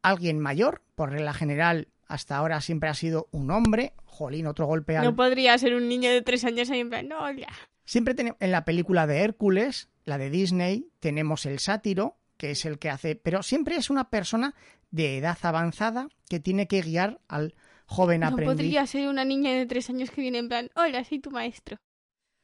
[0.02, 4.96] alguien mayor, por regla general hasta ahora siempre ha sido un hombre, jolín, otro golpe
[4.96, 5.04] al...
[5.04, 7.50] No podría ser un niño de tres años ahí en plan, no, ya.
[7.84, 12.66] Siempre tenemos en la película de Hércules, la de Disney, tenemos el sátiro, que es
[12.66, 14.54] el que hace, pero siempre es una persona
[14.92, 18.54] de edad avanzada que tiene que guiar al joven No aprendiz.
[18.56, 21.78] podría ser una niña de tres años que viene en plan, hola, soy tu maestro.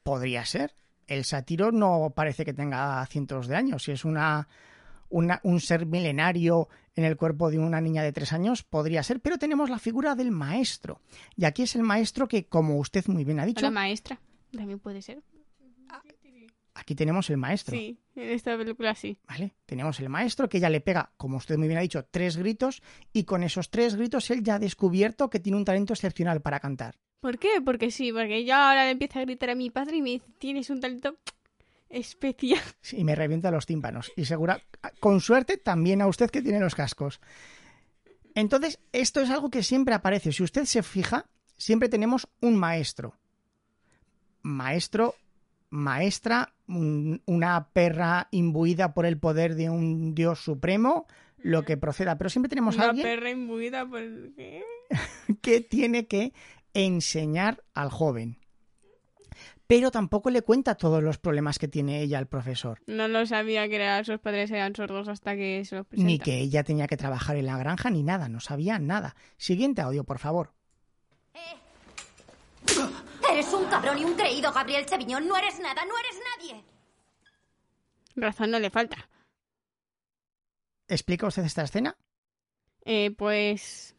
[0.04, 0.76] Podría ser.
[1.08, 3.84] El sátiro no parece que tenga cientos de años.
[3.84, 4.48] Si es una,
[5.10, 9.20] una- un ser milenario en el cuerpo de una niña de tres años, podría ser.
[9.20, 11.02] Pero tenemos la figura del maestro.
[11.36, 14.20] Y aquí es el maestro que, como usted muy bien ha dicho, Hola, maestra.
[14.56, 15.22] También puede ser.
[16.80, 17.76] Aquí tenemos el maestro.
[17.76, 19.18] Sí, en esta película sí.
[19.28, 19.54] ¿Vale?
[19.66, 22.82] Tenemos el maestro que ya le pega, como usted muy bien ha dicho, tres gritos.
[23.14, 26.60] Y con esos tres gritos él ya ha descubierto que tiene un talento excepcional para
[26.60, 26.96] cantar.
[27.20, 27.62] ¿Por qué?
[27.64, 30.26] Porque sí, porque yo ahora le empiezo a gritar a mi padre y me dice,
[30.38, 31.18] tienes un talento
[31.90, 32.62] especial.
[32.92, 34.12] y me revienta los tímpanos.
[34.16, 34.62] Y segura,
[35.00, 37.20] con suerte, también a usted que tiene los cascos.
[38.36, 40.32] Entonces, esto es algo que siempre aparece.
[40.32, 41.26] Si usted se fija,
[41.58, 43.16] siempre tenemos un maestro.
[44.42, 45.16] Maestro
[45.70, 52.18] maestra, un- una perra imbuida por el poder de un dios supremo, lo que proceda.
[52.18, 54.02] Pero siempre tenemos a Una alguien perra imbuida por...
[54.36, 54.64] ¿qué?
[55.42, 56.34] que tiene que
[56.74, 58.38] enseñar al joven.
[59.68, 62.82] Pero tampoco le cuenta todos los problemas que tiene ella al profesor.
[62.88, 66.08] No lo sabía que era- sus padres eran sordos hasta que se los presenta.
[66.08, 69.16] Ni que ella tenía que trabajar en la granja ni nada, no sabía nada.
[69.38, 70.54] Siguiente audio, por favor.
[73.32, 75.28] Eres un cabrón y un creído, Gabriel Cheviñón.
[75.28, 76.39] No eres nada, no eres nadie.
[78.22, 79.10] Razón no le falta.
[80.88, 81.96] ¿Explica usted esta escena?
[82.86, 83.96] Eh, pues...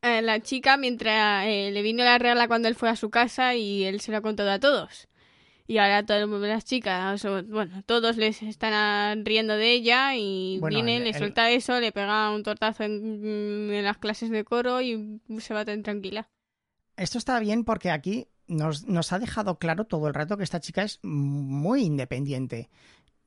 [0.00, 3.54] eh, la chica, mientras eh, le vino la regla cuando él fue a su casa
[3.54, 5.08] y él se lo ha contado a todos.
[5.66, 10.96] Y ahora todas las chicas, bueno, todos les están riendo de ella y Bueno, viene,
[10.98, 13.24] el- le el- suelta eso, le pega un tortazo en,
[13.72, 16.28] en las clases de coro y se va tan tranquila.
[16.96, 20.60] Esto está bien porque aquí nos, nos ha dejado claro todo el rato que esta
[20.60, 22.70] chica es muy independiente.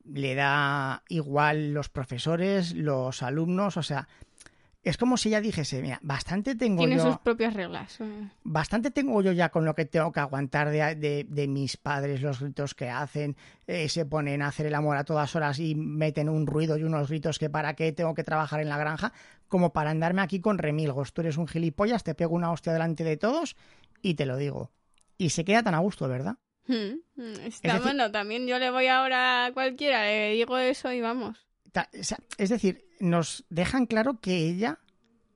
[0.03, 4.07] Le da igual los profesores, los alumnos, o sea,
[4.83, 7.99] es como si ella dijese, mira, bastante tengo Tiene yo, sus propias reglas.
[8.01, 8.29] eh.
[8.43, 12.21] bastante tengo yo ya con lo que tengo que aguantar de, de- de mis padres,
[12.21, 13.35] los gritos que hacen,
[13.65, 16.83] eh, se ponen a hacer el amor a todas horas y meten un ruido y
[16.83, 19.11] unos gritos que para qué tengo que trabajar en la granja,
[19.47, 21.13] como para andarme aquí con remilgos.
[21.13, 23.55] Tú eres un gilipollas, te pego una hostia delante de todos
[24.03, 24.69] y te lo digo.
[25.17, 26.37] Y se queda tan a gusto, ¿verdad?
[26.67, 30.91] Hmm, hmm, Está decir- bueno, también yo le voy ahora a cualquiera, le digo eso
[30.91, 31.45] y vamos.
[32.37, 34.79] Es decir, nos dejan claro que ella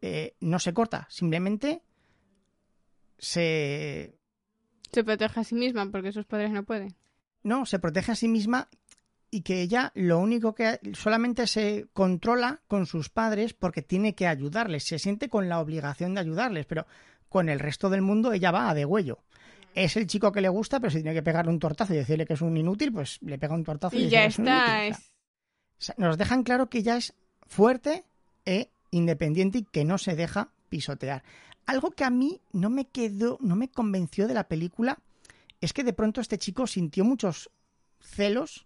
[0.02, 1.84] eh, no se corta, simplemente
[3.18, 4.18] se,
[4.92, 6.96] Se protege a sí misma porque sus padres no pueden.
[7.44, 8.70] no, se protege a sí misma
[9.32, 14.26] y que ella lo único que solamente se controla con sus padres porque tiene que
[14.28, 16.88] ayudarles, se siente con la obligación de ayudarles, pero
[17.28, 19.20] con el resto del mundo ella va a degüello.
[19.76, 22.26] Es el chico que le gusta, pero si tiene que pegarle un tortazo y decirle
[22.26, 24.88] que es un inútil, pues le pega un tortazo y, ya es un está.
[24.88, 27.14] es- O sea, nos dejan claro que ella es
[27.48, 28.04] fuerte
[28.46, 31.24] e independiente y que no se deja pisotear.
[31.66, 35.00] Algo que a mí no me quedó, no me convenció de la película
[35.62, 37.50] es que de pronto este chico sintió muchos
[38.02, 38.66] celos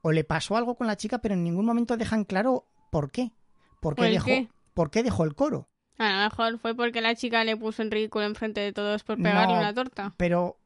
[0.00, 3.32] o le pasó algo con la chica, pero en ningún momento dejan claro por qué.
[3.80, 4.48] ¿Por qué, ¿El dejó, qué?
[4.74, 5.68] ¿Por qué dejó el coro?
[5.98, 9.16] A lo mejor fue porque la chica le puso en ridículo enfrente de todos por
[9.16, 9.60] pegarle No.
[9.60, 10.14] una torta.
[10.16, 10.58] Pero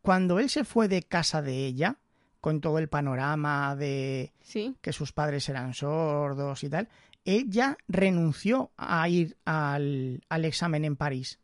[0.00, 1.96] cuando él se fue de casa de ella,
[2.40, 4.74] con todo el panorama de Sí.
[4.80, 6.88] que sus padres eran sordos y tal,
[7.24, 11.38] ella renunció a ir al, al examen en París.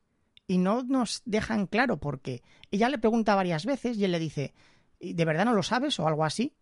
[0.47, 2.43] Y no nos dejan claro por qué.
[2.71, 4.55] Ella le pregunta varias veces y él le dice,
[4.99, 6.01] "¿Y ¿de verdad no lo sabes?
[6.01, 6.55] o algo así.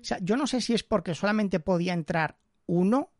[0.00, 3.10] O sea, yo no sé si es porque solamente podía entrar uno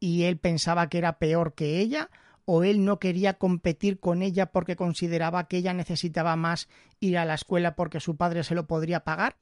[0.00, 2.10] y él pensaba que era peor que ella,
[2.44, 6.68] o él no quería competir con ella porque consideraba que ella necesitaba más
[7.00, 9.36] ir a la escuela porque su padre se lo podría pagar.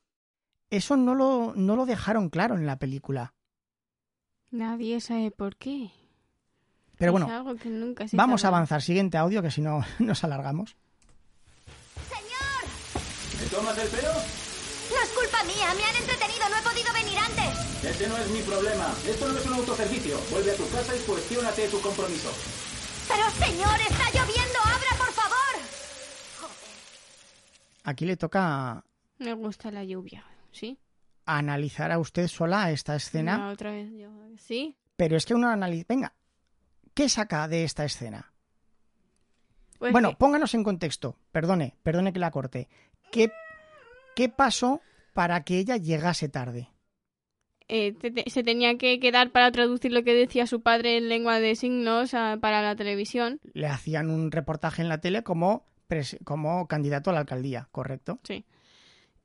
[0.70, 3.34] Eso no lo, no lo dejaron claro en la película.
[4.50, 5.90] Nadie sabe por qué.
[6.96, 8.80] Pero bueno, algo que nunca se vamos a avanzar.
[8.80, 10.76] Siguiente audio, que si no nos alargamos.
[13.40, 14.08] ¿Me tomas el pelo?
[14.08, 17.43] No es culpa mía, me han entretenido, no he podido venir antes.
[17.88, 18.94] Ese no es mi problema.
[19.06, 20.18] Esto no es un autoservicio.
[20.30, 22.30] Vuelve a tu casa y cuestiónate tu compromiso.
[23.08, 25.34] Pero señor, está lloviendo, abra, por favor.
[27.84, 28.82] Aquí le toca
[29.18, 30.78] Me gusta la lluvia, ¿sí?
[31.26, 33.48] analizar a usted sola esta escena.
[33.50, 34.08] Otra vez yo...
[34.38, 34.76] ¿Sí?
[34.96, 35.86] Pero es que uno analiza.
[35.88, 36.14] Venga,
[36.94, 38.30] ¿qué saca de esta escena?
[39.78, 41.16] Pues bueno, que- pónganos en contexto.
[41.32, 42.68] Perdone, perdone que la corte.
[43.10, 43.30] ¿Qué,
[44.14, 44.80] ¿Qué pasó
[45.14, 46.68] para que ella llegase tarde?
[47.68, 51.08] Eh, te- te- se tenía que quedar para traducir lo que decía su padre en
[51.08, 53.40] lengua de signos ah, para la televisión.
[53.52, 55.66] Le hacían un reportaje en la tele como,
[56.24, 58.20] como candidato a la alcaldía, ¿correcto?
[58.24, 58.44] Sí.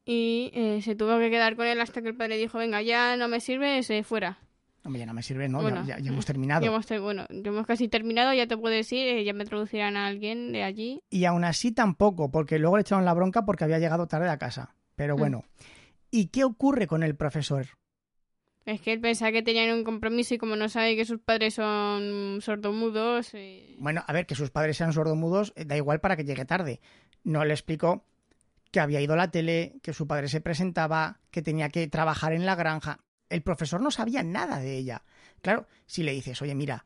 [0.06, 3.16] Y eh, se tuvo que quedar con él hasta que el padre dijo, venga, ya
[3.18, 4.40] no me sirves, eh, fuera.
[4.86, 5.60] Hombre, ya no me sirve, ¿no?
[5.60, 6.62] Ya- Bueno, ya, ya hemos terminado.
[6.62, 9.98] Ya hemos, bueno, ya hemos casi terminado, ya te puedes ir, eh, ya me traducirán
[9.98, 11.02] a alguien de allí.
[11.10, 14.38] Y aún así tampoco, porque luego le echaron la bronca porque había llegado tarde a
[14.38, 14.74] casa.
[14.96, 15.20] Pero Mm.
[15.20, 15.44] bueno.
[16.12, 17.68] ¿Y qué ocurre con el profesor?
[18.70, 21.56] Es que él pensaba que tenían un compromiso y como no sabe que sus padres
[21.56, 23.34] son sordomudos...
[23.34, 26.46] eh, Bueno, a ver, que sus padres sean sordomudos, eh, da igual para que llegue
[26.46, 26.80] tarde.
[27.24, 28.06] No le explicó
[28.72, 32.32] que había ido a la tele, que su padre se presentaba, que tenía que trabajar
[32.34, 33.00] en la granja.
[33.28, 35.04] El profesor no sabía nada de ella.
[35.42, 36.86] Claro, si le dices, oye, mira,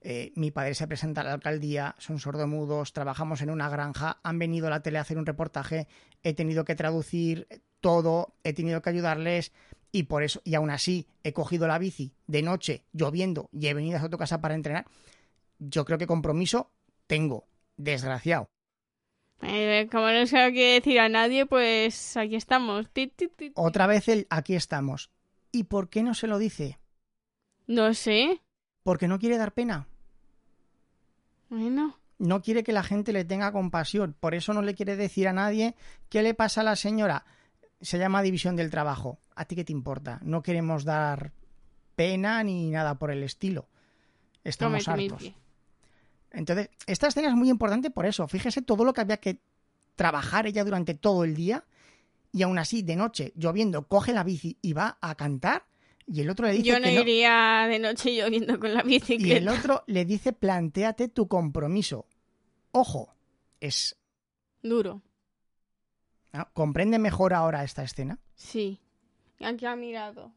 [0.00, 4.38] eh, mi padre se presenta a la alcaldía, son sordomudos, trabajamos en una granja, han
[4.38, 5.88] venido a la tele a hacer un reportaje,
[6.22, 7.46] he tenido que traducir
[7.80, 9.52] todo, he tenido que ayudarles
[9.92, 13.74] y por eso, y aún así, he cogido la bici de noche, lloviendo, y he
[13.74, 14.86] venido a tu casa para entrenar.
[15.58, 16.70] Yo creo que compromiso
[17.06, 17.46] tengo,
[17.76, 18.50] desgraciado.
[19.42, 22.88] Eh, como no se lo quiere decir a nadie, pues aquí estamos.
[22.90, 23.52] Ti, ti, ti.
[23.54, 25.10] Otra vez el aquí estamos.
[25.52, 26.78] ¿Y por qué no se lo dice?
[27.66, 28.40] No sé.
[28.82, 29.86] Porque no quiere dar pena.
[31.48, 34.14] Bueno, No quiere que la gente le tenga compasión.
[34.18, 35.74] Por eso no le quiere decir a nadie
[36.08, 37.24] qué le pasa a la señora.
[37.80, 39.18] Se llama división del trabajo.
[39.36, 40.18] ¿A ti qué te importa?
[40.22, 41.32] No queremos dar
[41.94, 43.68] pena ni nada por el estilo.
[44.44, 45.32] Estamos hartos.
[46.30, 48.26] Entonces, esta escena es muy importante por eso.
[48.28, 49.40] Fíjese todo lo que había que
[49.96, 51.64] trabajar ella durante todo el día
[52.32, 55.64] y aún así, de noche, lloviendo, coge la bici y va a cantar
[56.06, 57.00] y el otro le dice Yo no que no.
[57.02, 59.52] iría de noche lloviendo con la Y el bicicleta.
[59.52, 62.06] otro le dice, plantéate tu compromiso.
[62.72, 63.14] Ojo,
[63.60, 63.96] es...
[64.62, 65.02] Duro.
[66.32, 66.48] ¿No?
[66.52, 68.18] ¿Comprende mejor ahora esta escena?
[68.34, 68.80] Sí.
[69.40, 70.32] Aquí ha mirado.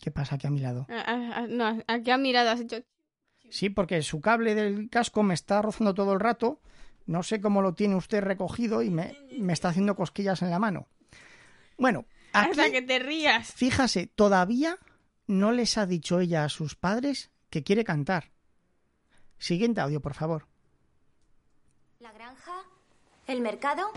[0.00, 0.86] ¿Qué pasa aquí a mi lado?
[0.88, 2.76] Ah, ah, ah, no, aquí ha mirado, has hecho...
[3.50, 6.60] Sí, porque su cable del casco me está rozando todo el rato.
[7.06, 10.58] No sé cómo lo tiene usted recogido y me, me está haciendo cosquillas en la
[10.58, 10.86] mano.
[11.78, 13.52] Bueno, aquí, Hasta que te rías.
[13.54, 14.78] fíjase, todavía
[15.26, 18.30] no les ha dicho ella a sus padres que quiere cantar.
[19.38, 20.46] Siguiente audio, por favor.
[22.00, 22.52] ¿La granja?
[23.26, 23.90] ¿El mercado?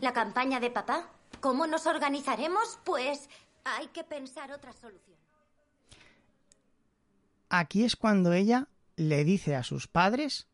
[0.00, 1.08] ¿La campaña de papá?
[1.40, 2.78] ¿Cómo nos organizaremos?
[2.84, 3.28] Pues
[3.64, 5.16] hay que pensar otra solución.
[7.48, 10.48] Aquí es cuando ella le dice a sus padres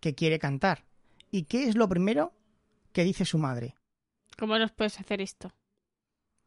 [0.00, 0.84] que quiere cantar.
[1.30, 2.32] ¿Y qué es lo primero
[2.92, 3.74] que dice su madre?
[4.38, 5.52] ¿Cómo nos puedes hacer esto?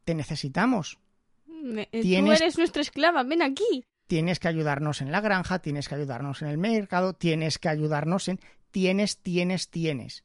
[0.04, 0.98] Te necesitamos.
[1.46, 3.84] Me- eh, Tú Tienes- eres nuestra esclava, ven aquí.
[4.06, 8.28] Tienes que ayudarnos en la granja, tienes que ayudarnos en el mercado, tienes que ayudarnos
[8.28, 8.40] en...
[8.70, 10.24] Tienes, tienes, tienes.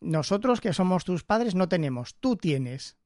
[0.00, 2.96] Nosotros que somos tus padres no tenemos, tú tienes.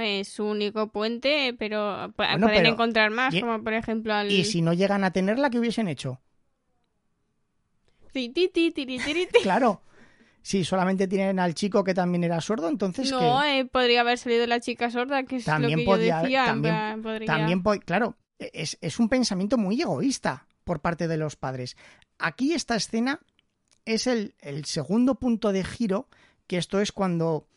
[0.00, 4.30] Es su único puente, pero Bueno, pueden pero- encontrar más, y- como por ejemplo al...
[4.30, 6.20] Y si no llegan a tenerla, ¿qué hubiesen hecho?
[9.42, 9.82] Claro.
[10.42, 14.46] Si solamente tienen al chico que también era sordo, entonces No, eh, podría haber salido
[14.46, 16.44] la chica sorda, que es También lo que podía- yo decía.
[16.46, 21.34] también- podría- También, po- claro, es, es un pensamiento muy egoísta por parte de los
[21.36, 21.76] padres.
[22.18, 23.20] Aquí esta escena
[23.86, 26.08] es el, el segundo punto de giro,
[26.46, 27.48] que esto es cuando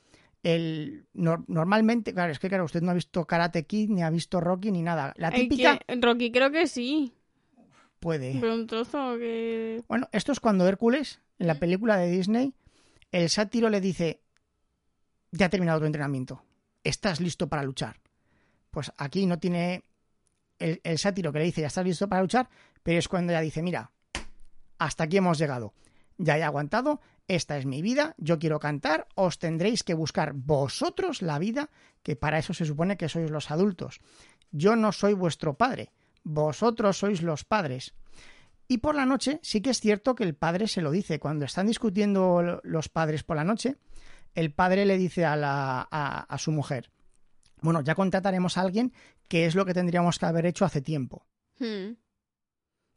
[0.43, 4.09] el nor- normalmente, claro, es que claro, usted no ha visto Karate Kid, ni ha
[4.09, 5.13] visto Rocky, ni nada.
[5.17, 7.13] La típica que- Rocky creo que sí,
[7.99, 8.37] puede.
[8.39, 9.83] pero un trozo que...
[9.89, 12.53] Bueno, esto es cuando Hércules, en la película de Disney,
[13.11, 14.21] el sátiro le dice,
[15.31, 16.41] ya ha terminado tu entrenamiento,
[16.83, 17.99] estás listo para luchar.
[18.71, 19.83] Pues aquí no tiene
[20.59, 22.49] el, el sátiro que le dice, ya estás listo para luchar,
[22.83, 23.91] pero es cuando ella dice, mira,
[24.77, 25.73] hasta aquí hemos llegado,
[26.19, 31.23] ya he aguantado, esta es mi vida, yo quiero cantar, os tendréis que buscar vosotros
[31.23, 31.71] la vida,
[32.03, 33.99] que para eso se supone que sois los adultos.
[34.51, 35.91] Yo no soy vuestro padre,
[36.23, 37.95] vosotros sois los padres.
[38.67, 41.19] Y por la noche sí que es cierto que el padre se lo dice.
[41.19, 43.77] Cuando están discutiendo lo- los padres por la noche,
[44.35, 46.91] el padre le dice a, la, a, a su mujer,
[47.61, 48.93] bueno, ya contrataremos a alguien
[49.27, 51.25] que es lo que tendríamos que haber hecho hace tiempo.
[51.59, 51.93] Hmm.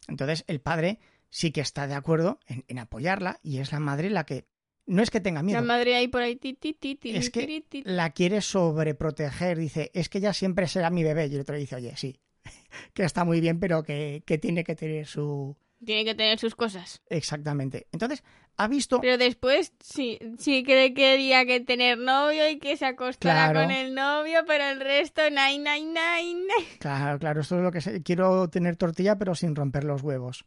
[0.08, 0.98] Entonces el padre
[1.34, 4.44] sí que está de acuerdo en, en apoyarla y es la madre la que
[4.84, 6.36] no es que tenga miedo, La madre ahí por ahí...
[6.36, 9.56] Ti, ti, ti, es que la quiere sobreproteger.
[9.56, 11.26] Dice, es que ella siempre será mi bebé.
[11.28, 12.18] Y el otro dice, oye, sí,
[12.92, 15.56] que está muy bien, pero que, que tiene que tener su...
[15.84, 17.00] Tiene que tener sus cosas.
[17.08, 17.86] Exactamente.
[17.92, 18.22] Entonces,
[18.56, 19.00] ha visto...
[19.00, 23.60] Pero después sí, sí que quería que tener novio y que se acostara Claro.
[23.62, 26.36] con el novio, pero el resto, nai, nai, nai.
[26.78, 30.44] Claro, claro, esto es lo que se- quiero tener tortilla pero sin romper los huevos.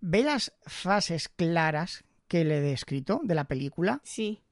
[0.00, 4.00] ¿Ve las frases claras que le he escrito de la película?
[4.04, 4.42] Sí.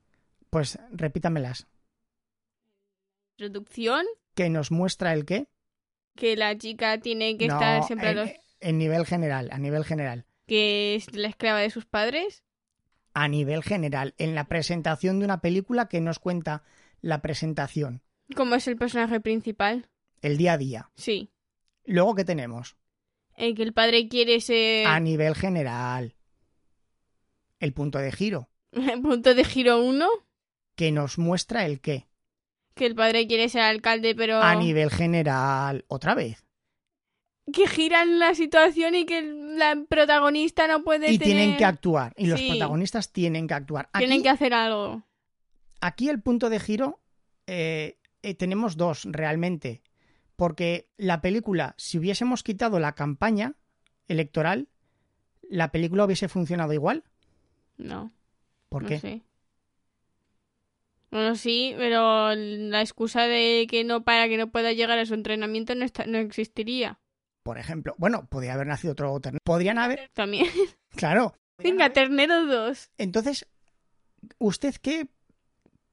[0.50, 1.66] Pues repítamelas.
[3.36, 4.04] Introducción,
[4.34, 5.48] ¿Que nos muestra el qué?
[6.16, 8.30] que la chica tiene que No, estar siempre a en, los...
[8.60, 10.26] en nivel general, a nivel general.
[10.46, 12.44] que es la esclava de sus padres.
[13.14, 16.62] A nivel general, en la presentación de una película que nos cuenta
[17.00, 18.02] la presentación,
[18.36, 19.88] Como es el personaje principal.
[20.22, 20.90] el día a día.
[20.94, 21.32] Sí.
[21.84, 22.76] Luego, ¿qué tenemos?
[23.36, 26.14] El que el padre quiere ser A nivel general.
[27.60, 28.48] El punto de giro,
[29.02, 30.06] punto de giro 1.
[30.76, 32.06] que nos muestra el qué.
[32.74, 36.44] Que el padre quiere ser alcalde, pero A nivel general, otra vez.
[37.52, 41.36] que giran la situación y que la protagonista no puede y tener...
[41.36, 42.12] tienen que actuar.
[42.16, 43.88] Y los protagonistas tienen que actuar.
[43.92, 45.04] Aquí, Tienen que hacer algo.
[45.80, 47.00] aquí el punto de giro
[47.46, 49.82] eh, eh, tenemos dos realmente.
[50.36, 53.54] Porque la película, si hubiésemos quitado la campaña
[54.08, 54.68] electoral,
[55.48, 57.04] la película hubiese funcionado igual.
[57.76, 58.12] No.
[58.68, 58.98] ¿Por no qué?
[58.98, 59.22] sé.
[61.10, 65.14] Bueno, sí, pero la excusa de que no para que no pueda llegar a su
[65.14, 66.98] entrenamiento no, está, no existiría.
[67.44, 69.40] Por ejemplo, bueno, podría haber nacido otro ternero.
[69.44, 70.46] Podrían haber, También.
[70.96, 71.34] claro.
[71.58, 72.90] Venga, Ternero 2.
[72.98, 73.46] Entonces,
[74.38, 75.08] ¿Usted qué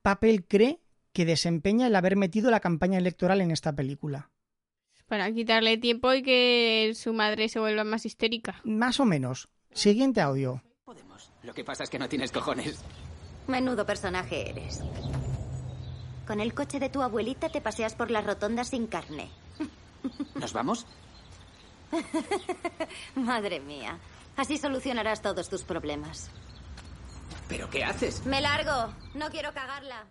[0.01, 0.79] papel cree
[1.13, 4.30] que desempeña el haber metido la campaña electoral en esta película?
[5.11, 8.61] Para quitarle tiempo y que su madre se vuelva más histérica.
[8.63, 9.49] Más o menos.
[9.73, 10.63] Siguiente audio.
[10.85, 11.33] Podemos.
[11.43, 12.81] Lo que pasa es que no tienes cojones.
[13.45, 14.81] Menudo personaje eres.
[16.25, 19.27] Con el coche de tu abuelita te paseas por las rotondas sin carne.
[20.35, 20.87] ¿Nos vamos?
[23.15, 23.99] Madre mía.
[24.37, 26.31] Así solucionarás todos tus problemas.
[27.49, 28.25] ¿Pero qué haces?
[28.25, 28.93] Me largo.
[29.15, 30.05] No quiero cagarla.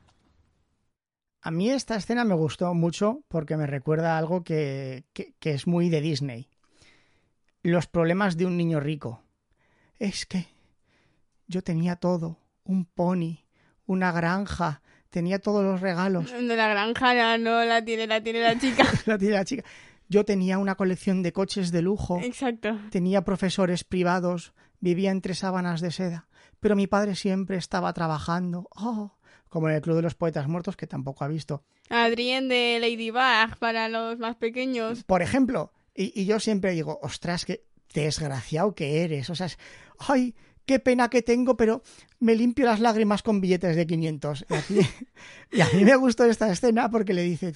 [1.42, 5.52] A mí esta escena me gustó mucho porque me recuerda a algo que, que, que
[5.52, 6.48] es muy de Disney.
[7.62, 9.22] Los problemas de un niño rico.
[9.98, 10.48] Es que
[11.46, 12.38] yo tenía todo.
[12.64, 13.44] Un pony,
[13.86, 16.30] una granja, tenía todos los regalos.
[16.32, 18.84] De la granja ya no la tiene, la tiene la chica.
[19.06, 19.64] La tiene la chica.
[20.08, 22.76] Yo tenía una colección de coches de lujo, Exacto.
[22.90, 26.28] tenía profesores privados, vivía entre sábanas de seda,
[26.58, 28.68] pero mi padre siempre estaba trabajando.
[28.74, 29.12] Oh,
[29.50, 31.62] como en el Club de los Poetas Muertos, que tampoco ha visto.
[31.90, 35.04] Adrien de Ladybug para los más pequeños.
[35.04, 39.28] Por ejemplo, y, y yo siempre digo, ostras, qué desgraciado que eres.
[39.28, 39.58] O sea, es,
[39.98, 40.34] ay,
[40.66, 41.82] qué pena que tengo, pero
[42.20, 44.46] me limpio las lágrimas con billetes de 500.
[44.48, 44.80] Y, aquí-
[45.52, 47.52] y a mí me gustó esta escena porque le dice,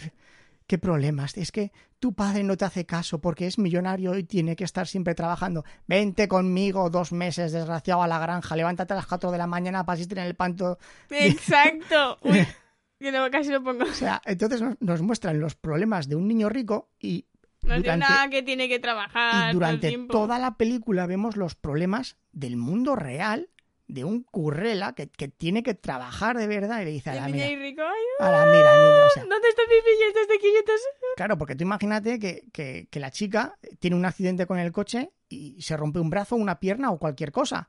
[0.66, 1.36] ¿qué problemas?
[1.36, 4.86] Es que tu padre no te hace caso porque es millonario y tiene que estar
[4.86, 5.64] siempre trabajando.
[5.86, 8.56] Vente conmigo dos meses, desgraciado, a la granja.
[8.56, 10.78] Levántate a las 4 de la mañana para asistir en el panto.
[11.10, 12.18] Exacto.
[12.22, 12.46] Uy,
[12.98, 13.84] que no, casi lo pongo.
[13.84, 17.26] O sea, entonces nos, muestran los problemas de un niño rico y
[17.62, 19.32] No tiene durante- nada que tiene que trabajar.
[19.34, 23.48] Y todo el durante toda la película vemos los problemas del mundo real
[23.86, 27.28] de un currela que, que tiene que trabajar de verdad y le dice a la
[27.28, 30.74] mira, rico, ay, a la mira, niño, o sea, ¿Dónde están mis billetes de 500?
[31.16, 35.10] claro, porque tú imagínate que, que- que la chica tiene un accidente con el coche
[35.28, 37.68] y se rompe un brazo, una pierna o cualquier cosa.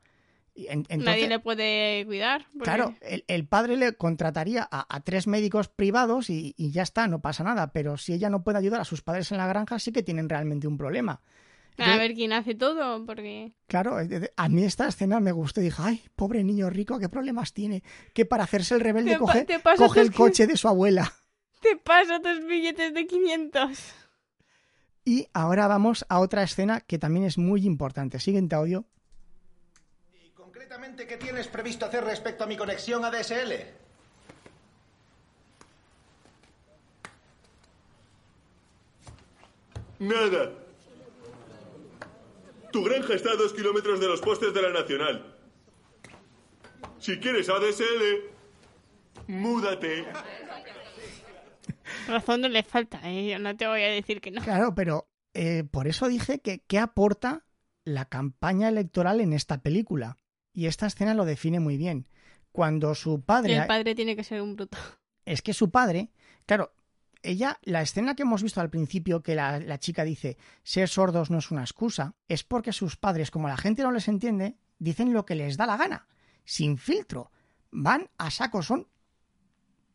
[0.58, 2.46] Entonces, Nadie le puede cuidar.
[2.54, 6.84] porque- Claro, el, el padre le contrataría a, a tres médicos privados y, y ya
[6.84, 7.74] está, no pasa nada.
[7.74, 10.30] Pero si ella no puede ayudar a sus padres en la granja, sí que tienen
[10.30, 11.20] realmente un problema.
[11.78, 13.54] A ver quién hace todo, porque...
[13.68, 13.98] Claro,
[14.36, 15.62] a mí esta escena me gustó.
[15.62, 17.84] Dije, ay, pobre niño rico, ¿qué problemas tiene?
[18.14, 21.14] Que para hacerse el rebelde Te coge, te pasa coge el coche de su abuela.
[21.62, 23.80] Te paso tus billetes de 500.
[25.04, 28.20] Y ahora vamos a otra escena que también es muy importante.
[28.20, 28.86] Siguiente audio.
[30.14, 33.54] ¿Y concretamente qué tienes previsto hacer respecto a mi conexión ADSL?
[40.00, 40.65] Nada.
[42.76, 45.34] Tu granja está a dos kilómetros de los postes de la Nacional.
[47.00, 48.34] Si quieres ADSL,
[49.28, 50.06] múdate.
[52.10, 53.30] Razón no le falta, ¿eh?
[53.30, 54.42] Yo no te voy a decir que no.
[54.42, 57.46] Claro, pero eh, por eso dije que qué aporta
[57.86, 60.18] la campaña electoral en esta película.
[60.52, 62.10] Y esta escena lo define muy bien.
[62.52, 63.56] Cuando su padre...
[63.56, 64.78] El padre tiene que ser un bruto.
[65.24, 66.12] es que su padre,
[66.46, 66.74] claro,
[67.26, 71.30] ella, la escena que hemos visto al principio, que la, la chica dice, ser sordos
[71.30, 75.14] no es una excusa, es porque sus padres, como la gente no les entiende, dicen
[75.14, 76.08] lo que les da la gana,
[76.44, 77.32] sin filtro,
[77.72, 78.88] van a saco, son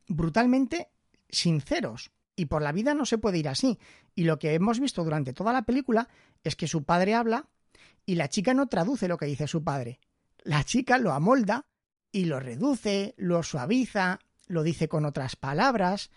[0.08, 0.90] brutalmente
[1.28, 2.10] sinceros.
[2.36, 3.78] Y por la vida no se puede ir así.
[4.14, 6.08] Y lo que hemos visto durante toda la película
[6.42, 7.48] es que su padre habla
[8.06, 10.00] y la chica no traduce lo que dice su padre.
[10.42, 11.66] La chica lo amolda
[12.12, 16.10] y lo reduce, lo suaviza, lo dice con otras palabras,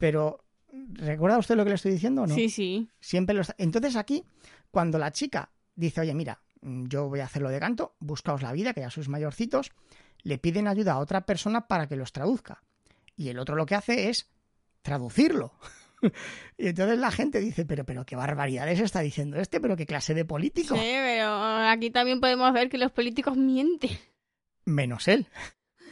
[0.00, 0.42] pero
[0.94, 2.34] ¿recuerda usted lo que le estoy diciendo o no?
[2.34, 2.90] Sí, sí.
[2.98, 3.54] Siempre lo está.
[3.58, 4.24] Entonces aquí,
[4.70, 8.72] cuando la chica dice, oye, mira, yo voy a hacerlo de canto, buscaos la vida,
[8.72, 9.72] que ya sois mayorcitos,
[10.22, 12.62] le piden ayuda a otra persona para que los traduzca.
[13.14, 14.30] Y el otro lo que hace es
[14.80, 15.52] traducirlo.
[16.56, 20.14] y entonces la gente dice, pero, pero qué barbaridades está diciendo este, pero qué clase
[20.14, 20.76] de político.
[20.76, 21.30] Sí, pero
[21.68, 23.90] aquí también podemos ver que los políticos mienten.
[24.64, 25.26] Menos él.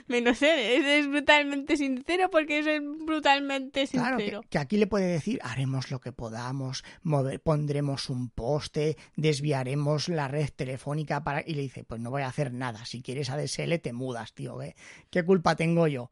[0.12, 2.66] Menos él, es, es brutalmente sincero porque es
[3.04, 4.44] brutalmente Claro, que, sincero.
[4.48, 10.28] que aquí le puede decir, haremos lo que podamos, mover- pondremos un poste, desviaremos la
[10.28, 11.42] red telefónica para...
[11.46, 14.58] Y le dice, pues no voy a hacer nada, si quieres ADSL te mudas, tío,
[14.58, 14.74] ¿qué,
[15.10, 16.10] ¿Qué culpa tengo yo?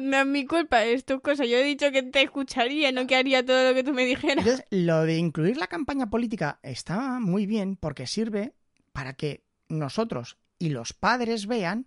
[0.00, 1.44] No es mi culpa, es tu cosa.
[1.44, 4.38] Yo he dicho que te escucharía, no que haría todo lo que tú me dijeras.
[4.38, 8.54] Entonces, lo de incluir la campaña política está muy bien porque sirve
[8.92, 11.86] para que nosotros y los padres vean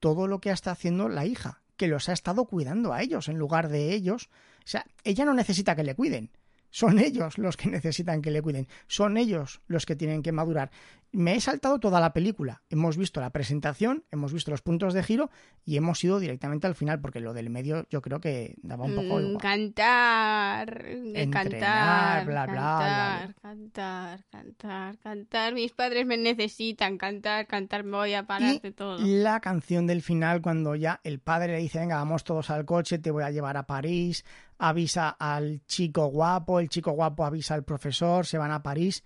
[0.00, 3.38] todo lo que está haciendo la hija, que los ha estado cuidando a ellos en
[3.38, 4.28] lugar de ellos.
[4.58, 6.30] O sea, ella no necesita que le cuiden.
[6.76, 8.68] Son ellos los que necesitan que le cuiden.
[8.86, 10.70] Son ellos los que tienen que madurar.
[11.10, 12.60] Me he saltado toda la película.
[12.68, 15.30] Hemos visto la presentación, hemos visto los puntos de giro
[15.64, 18.94] y hemos ido directamente al final, porque lo del medio yo creo que daba un
[18.94, 19.38] poco igual.
[19.40, 23.34] Cantar, Entrenar, cantar, bla, bla, cantar, bla.
[23.40, 25.54] cantar, cantar, cantar.
[25.54, 28.98] Mis padres me necesitan cantar, cantar, me voy a parar Y de todo.
[28.98, 32.98] la canción del final, cuando ya el padre le dice, venga, vamos todos al coche,
[32.98, 34.24] te voy a llevar a París,
[34.58, 39.02] avisa al chico guapo, el chico guapo avisa al profesor, se van a París.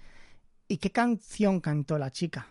[0.68, 2.46] ¿Y qué canción cantó la chica?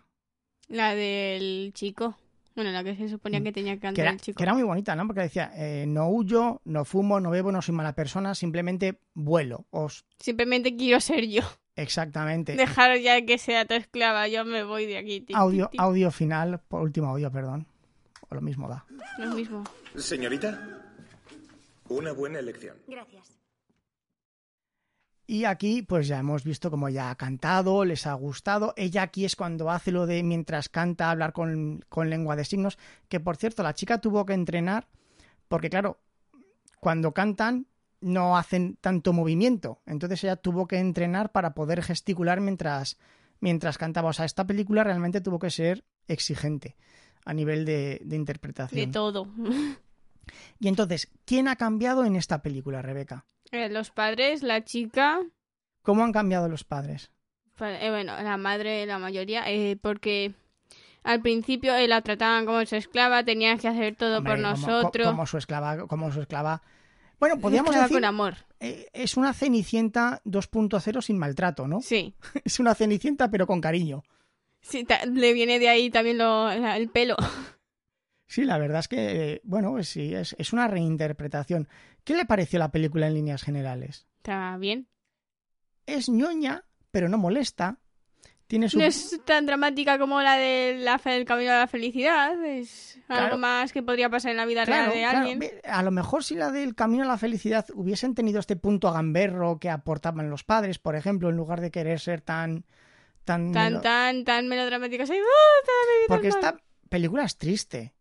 [0.68, 2.18] La del chico.
[2.56, 3.80] Bueno, la que se suponía que tenía que Mm.
[3.80, 4.38] Que cantar era, el chico.
[4.38, 5.08] que era muy bonita, ¿no?
[5.08, 9.66] Porque decía, eh, no huyo, no fumo, no bebo, no soy mala persona, simplemente vuelo.
[9.70, 10.06] Os...
[10.20, 11.42] Simplemente quiero ser yo.
[11.76, 12.56] Exactamente.
[12.58, 15.20] Dejar ya que sea tu esclava, yo me voy de aquí.
[15.22, 15.80] Tic, tic, Audio, tic.
[15.80, 17.66] audio final, por último audio, perdón.
[18.28, 18.86] O lo mismo da.
[19.18, 19.64] Lo mismo.
[19.96, 20.89] Señorita,
[21.90, 22.78] una buena elección.
[22.88, 23.40] Gracias.
[25.30, 28.74] Y aquí, pues ya hemos visto como ya ha cantado, les ha gustado.
[28.76, 32.80] Ella aquí es cuando hace lo de mientras canta hablar con, con lengua de signos.
[33.10, 34.88] Que por cierto, la chica tuvo que entrenar,
[35.48, 36.00] porque claro,
[36.80, 37.68] cuando cantan
[38.02, 39.82] no hacen tanto movimiento.
[39.86, 42.98] Entonces ella tuvo que entrenar para poder gesticular mientras,
[43.40, 44.10] mientras cantaba.
[44.10, 46.76] O sea, esta película realmente tuvo que ser exigente
[47.24, 48.84] a nivel de, de interpretación.
[48.84, 49.28] De todo.
[50.60, 53.26] Y entonces, ¿quién ha cambiado en esta película, Rebeca?
[53.52, 55.20] Eh, Los padres, la chica,
[55.82, 57.12] ¿Cómo han cambiado los padres?
[57.58, 60.34] pa- eh, bueno, la madre, la mayoría, eh, porque
[61.04, 64.52] al principio eh, la trataban como su esclava, tenían que hacer todo Hombre, por como-
[64.68, 65.08] nosotros.
[65.08, 66.62] Como, su esclava, como su esclava.
[67.20, 68.36] Bueno, podríamos decir con amor.
[68.62, 71.82] eh, es una cenicienta 2.0 sin maltrato, ¿no?
[71.82, 72.14] Sí.
[72.46, 74.04] Es una cenicienta pero con cariño.
[74.62, 77.16] Sí, le viene de ahí también lo- el pelo.
[78.30, 81.68] Sí, la verdad es que, eh, bueno, pues sí, es, es una reinterpretación.
[82.04, 84.06] ¿Qué le pareció la película en líneas generales?
[84.18, 84.88] Está bien.
[85.88, 87.80] Es ñoña, pero no molesta.
[88.46, 88.78] Tiene su...
[88.78, 90.86] No es tan dramática como la del
[91.26, 92.44] camino a la felicidad.
[92.46, 93.26] Es Claro.
[93.26, 95.18] algo más que podría pasar en la vida Claro, real de claro.
[95.20, 95.40] alguien.
[95.40, 98.92] Ve, A lo mejor si la del camino a la felicidad hubiesen tenido este punto
[98.92, 102.64] gamberro que aportaban los padres, por ejemplo, en lugar de querer ser tan...
[103.24, 104.70] tan, Tan, melo- tan, tan mi vida
[106.08, 106.38] Porque mal".
[106.38, 106.58] esta
[106.90, 107.94] película es triste.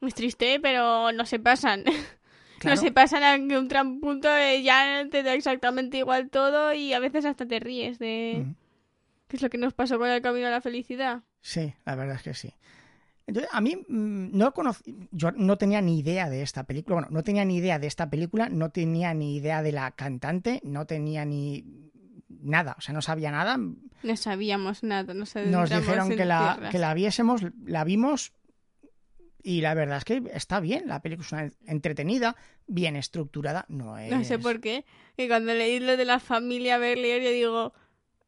[0.00, 1.84] Es triste, pero no se pasan.
[2.58, 2.76] Claro.
[2.76, 6.94] No se pasan a que un punto de ya te da exactamente igual todo y
[6.94, 8.54] a veces hasta te ríes de Mm.
[9.28, 11.22] qué es lo que nos pasó con el camino a la felicidad.
[11.42, 12.54] Sí, la verdad es que sí.
[13.26, 17.08] Entonces, a mí mm, no conocí, yo no tenía ni idea de esta película, bueno,
[17.10, 20.86] no tenía ni idea de esta película, no tenía ni idea de la cantante, no
[20.86, 21.62] tenía ni
[22.30, 23.58] nada, o sea, no sabía nada.
[23.58, 25.24] No sabíamos nada, no.
[25.46, 26.72] Nos dijeron que la, tierras.
[26.72, 28.32] que la viésemos, la vimos
[29.48, 32.34] y la verdad es que está bien, la película es una entretenida,
[32.66, 34.10] bien estructurada, no es...
[34.10, 34.84] No sé por qué.
[35.16, 37.72] Y cuando leí lo de la familia Berlier, yo digo,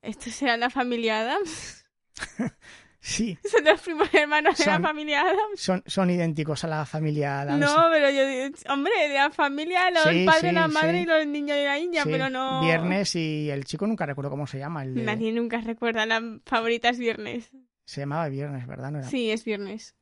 [0.02, 1.84] ¿esto será la familia Adams?
[3.00, 5.60] Sí, ¿Son los primos hermanos de la familia Adams?
[5.60, 7.60] son, son idénticos a la familia Adams.
[7.60, 11.02] No, pero yo digo, hombre, de la familia, los Sí, padres, sí, la madre sí.
[11.04, 12.60] y los niños y la niña, pero no...
[12.60, 16.20] Viernes y el chico nunca recuerdo cómo se llama, el de- Nadie nunca recuerda, la
[16.44, 17.50] favorita es Viernes.
[17.84, 18.90] se llamaba Viernes, ¿verdad?
[18.90, 19.94] No era- Sí, es Viernes.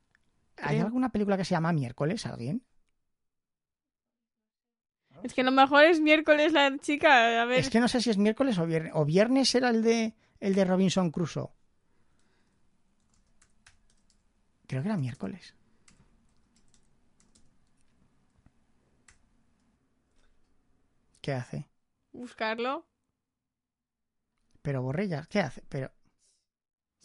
[0.61, 2.63] ¿Hay alguna película que se llama Miércoles, alguien?
[5.23, 7.59] Es que a lo mejor es miércoles la chica, a ver...
[7.59, 8.91] Es que no sé si es miércoles o viernes.
[8.95, 11.49] O viernes era el de el de Robinson Crusoe.
[14.67, 15.55] Creo que era miércoles.
[21.21, 21.67] ¿Qué hace?
[22.11, 22.87] Buscarlo.
[24.61, 25.63] Pero Borrellas, ¿qué hace?
[25.67, 25.91] Pero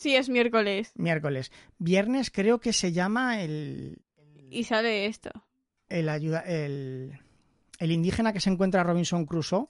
[0.03, 0.91] Sí, es miércoles.
[0.97, 1.53] miércoles.
[1.79, 4.03] Viernes creo que se llama el
[4.51, 5.31] Y sale esto.
[5.89, 7.21] el ayuda el
[7.79, 9.69] el indígena que se encuentra a Robinson Crusoe.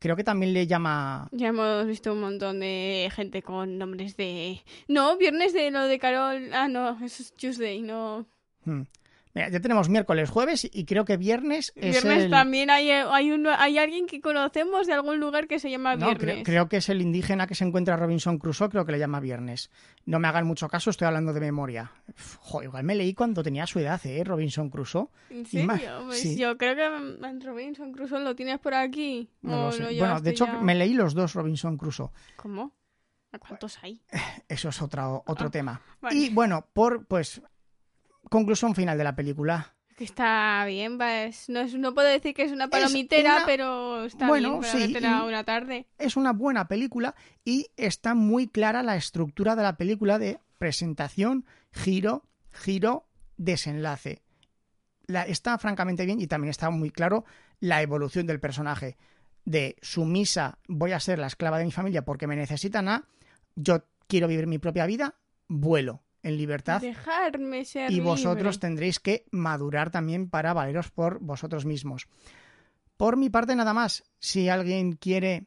[0.00, 4.62] Creo que también le llama Ya hemos visto un montón de gente con nombres de...
[4.88, 6.52] No, viernes de lo de Carol...
[6.52, 8.26] Ah, no, eso es Tuesday, no...
[8.64, 8.82] Hmm.
[9.38, 12.30] Mira, ya tenemos miércoles, jueves y creo que viernes es Viernes el...
[12.30, 16.06] también hay, hay, uno, hay alguien que conocemos de algún lugar que se llama No,
[16.06, 16.18] Viernes.
[16.34, 19.20] creo, creo que es el indígena que se encuentra Robinson Crusoe, creo que le llama
[19.20, 19.70] Viernes.
[20.06, 21.92] No me hagan mucho caso, estoy hablando de memoria.
[22.62, 24.24] Igual me leí cuando tenía su edad, ¿eh?
[24.24, 25.08] Robinson Crusoe.
[25.30, 25.68] ¿En serio?
[26.06, 26.36] Pues sí.
[26.36, 29.30] yo creo que en Robinson Crusoe lo tienes por aquí.
[29.42, 29.82] No lo sé.
[29.82, 32.10] lo Bueno, de hecho, ya- me leí los dos Robinson Crusoe.
[32.36, 32.72] ¿Cómo?
[33.30, 34.00] ¿A cuántos hay?
[34.48, 35.80] Eso es otro, otro Ah, tema.
[36.00, 36.16] vale.
[36.16, 37.42] Y bueno, por, pues,
[38.30, 39.74] conclusión final de la película.
[39.96, 43.46] Que está bien, va, es- no, es, no puedo decir que es una palomitera, una-
[43.46, 45.86] pero está Bueno, bien para sí, una tarde.
[45.98, 47.14] Es una buena película
[47.44, 52.22] y está muy clara la estructura de la película de presentación, giro,
[52.52, 54.22] giro, desenlace.
[55.06, 57.24] La, está francamente bien y también está muy claro
[57.60, 58.96] la evolución del personaje.
[59.44, 63.04] de sumisa, voy a ser la esclava de mi familia porque me necesitan a
[63.56, 65.14] yo quiero vivir mi propia vida,
[65.48, 68.58] vuelo en libertad Dejarme ser y vosotros libre.
[68.58, 72.08] tendréis que madurar también para valeros por vosotros mismos.
[72.96, 74.04] Por mi parte, nada más.
[74.18, 75.46] Si alguien quiere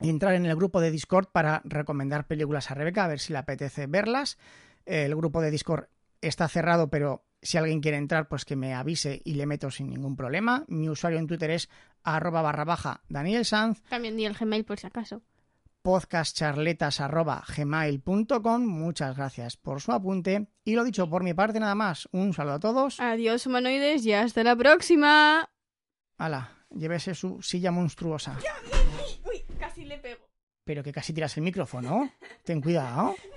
[0.00, 3.38] entrar en el grupo de Discord para recomendar películas a Rebeca, a ver si le
[3.38, 4.38] apetece verlas.
[4.84, 5.86] El grupo de Discord
[6.20, 9.90] está cerrado, pero si alguien quiere entrar, pues que me avise y le meto sin
[9.90, 10.64] ningún problema.
[10.68, 11.68] Mi usuario en Twitter es
[12.02, 15.22] arroba barra baja Daniel Sanz También di el Gmail por si acaso.
[15.82, 18.66] podcastcharletas.gmail.com.
[18.66, 20.46] Muchas gracias por su apunte.
[20.64, 22.08] Y lo dicho, por mi parte nada más.
[22.12, 23.00] Un saludo a todos.
[23.00, 25.48] Adiós, humanoides, y hasta la próxima.
[26.18, 28.38] Hala, llévese su silla monstruosa.
[29.24, 30.28] Uy, casi le pego.
[30.64, 32.10] Pero que casi tiras el micrófono.
[32.44, 33.10] Ten cuidado.
[33.10, 33.32] Emoción.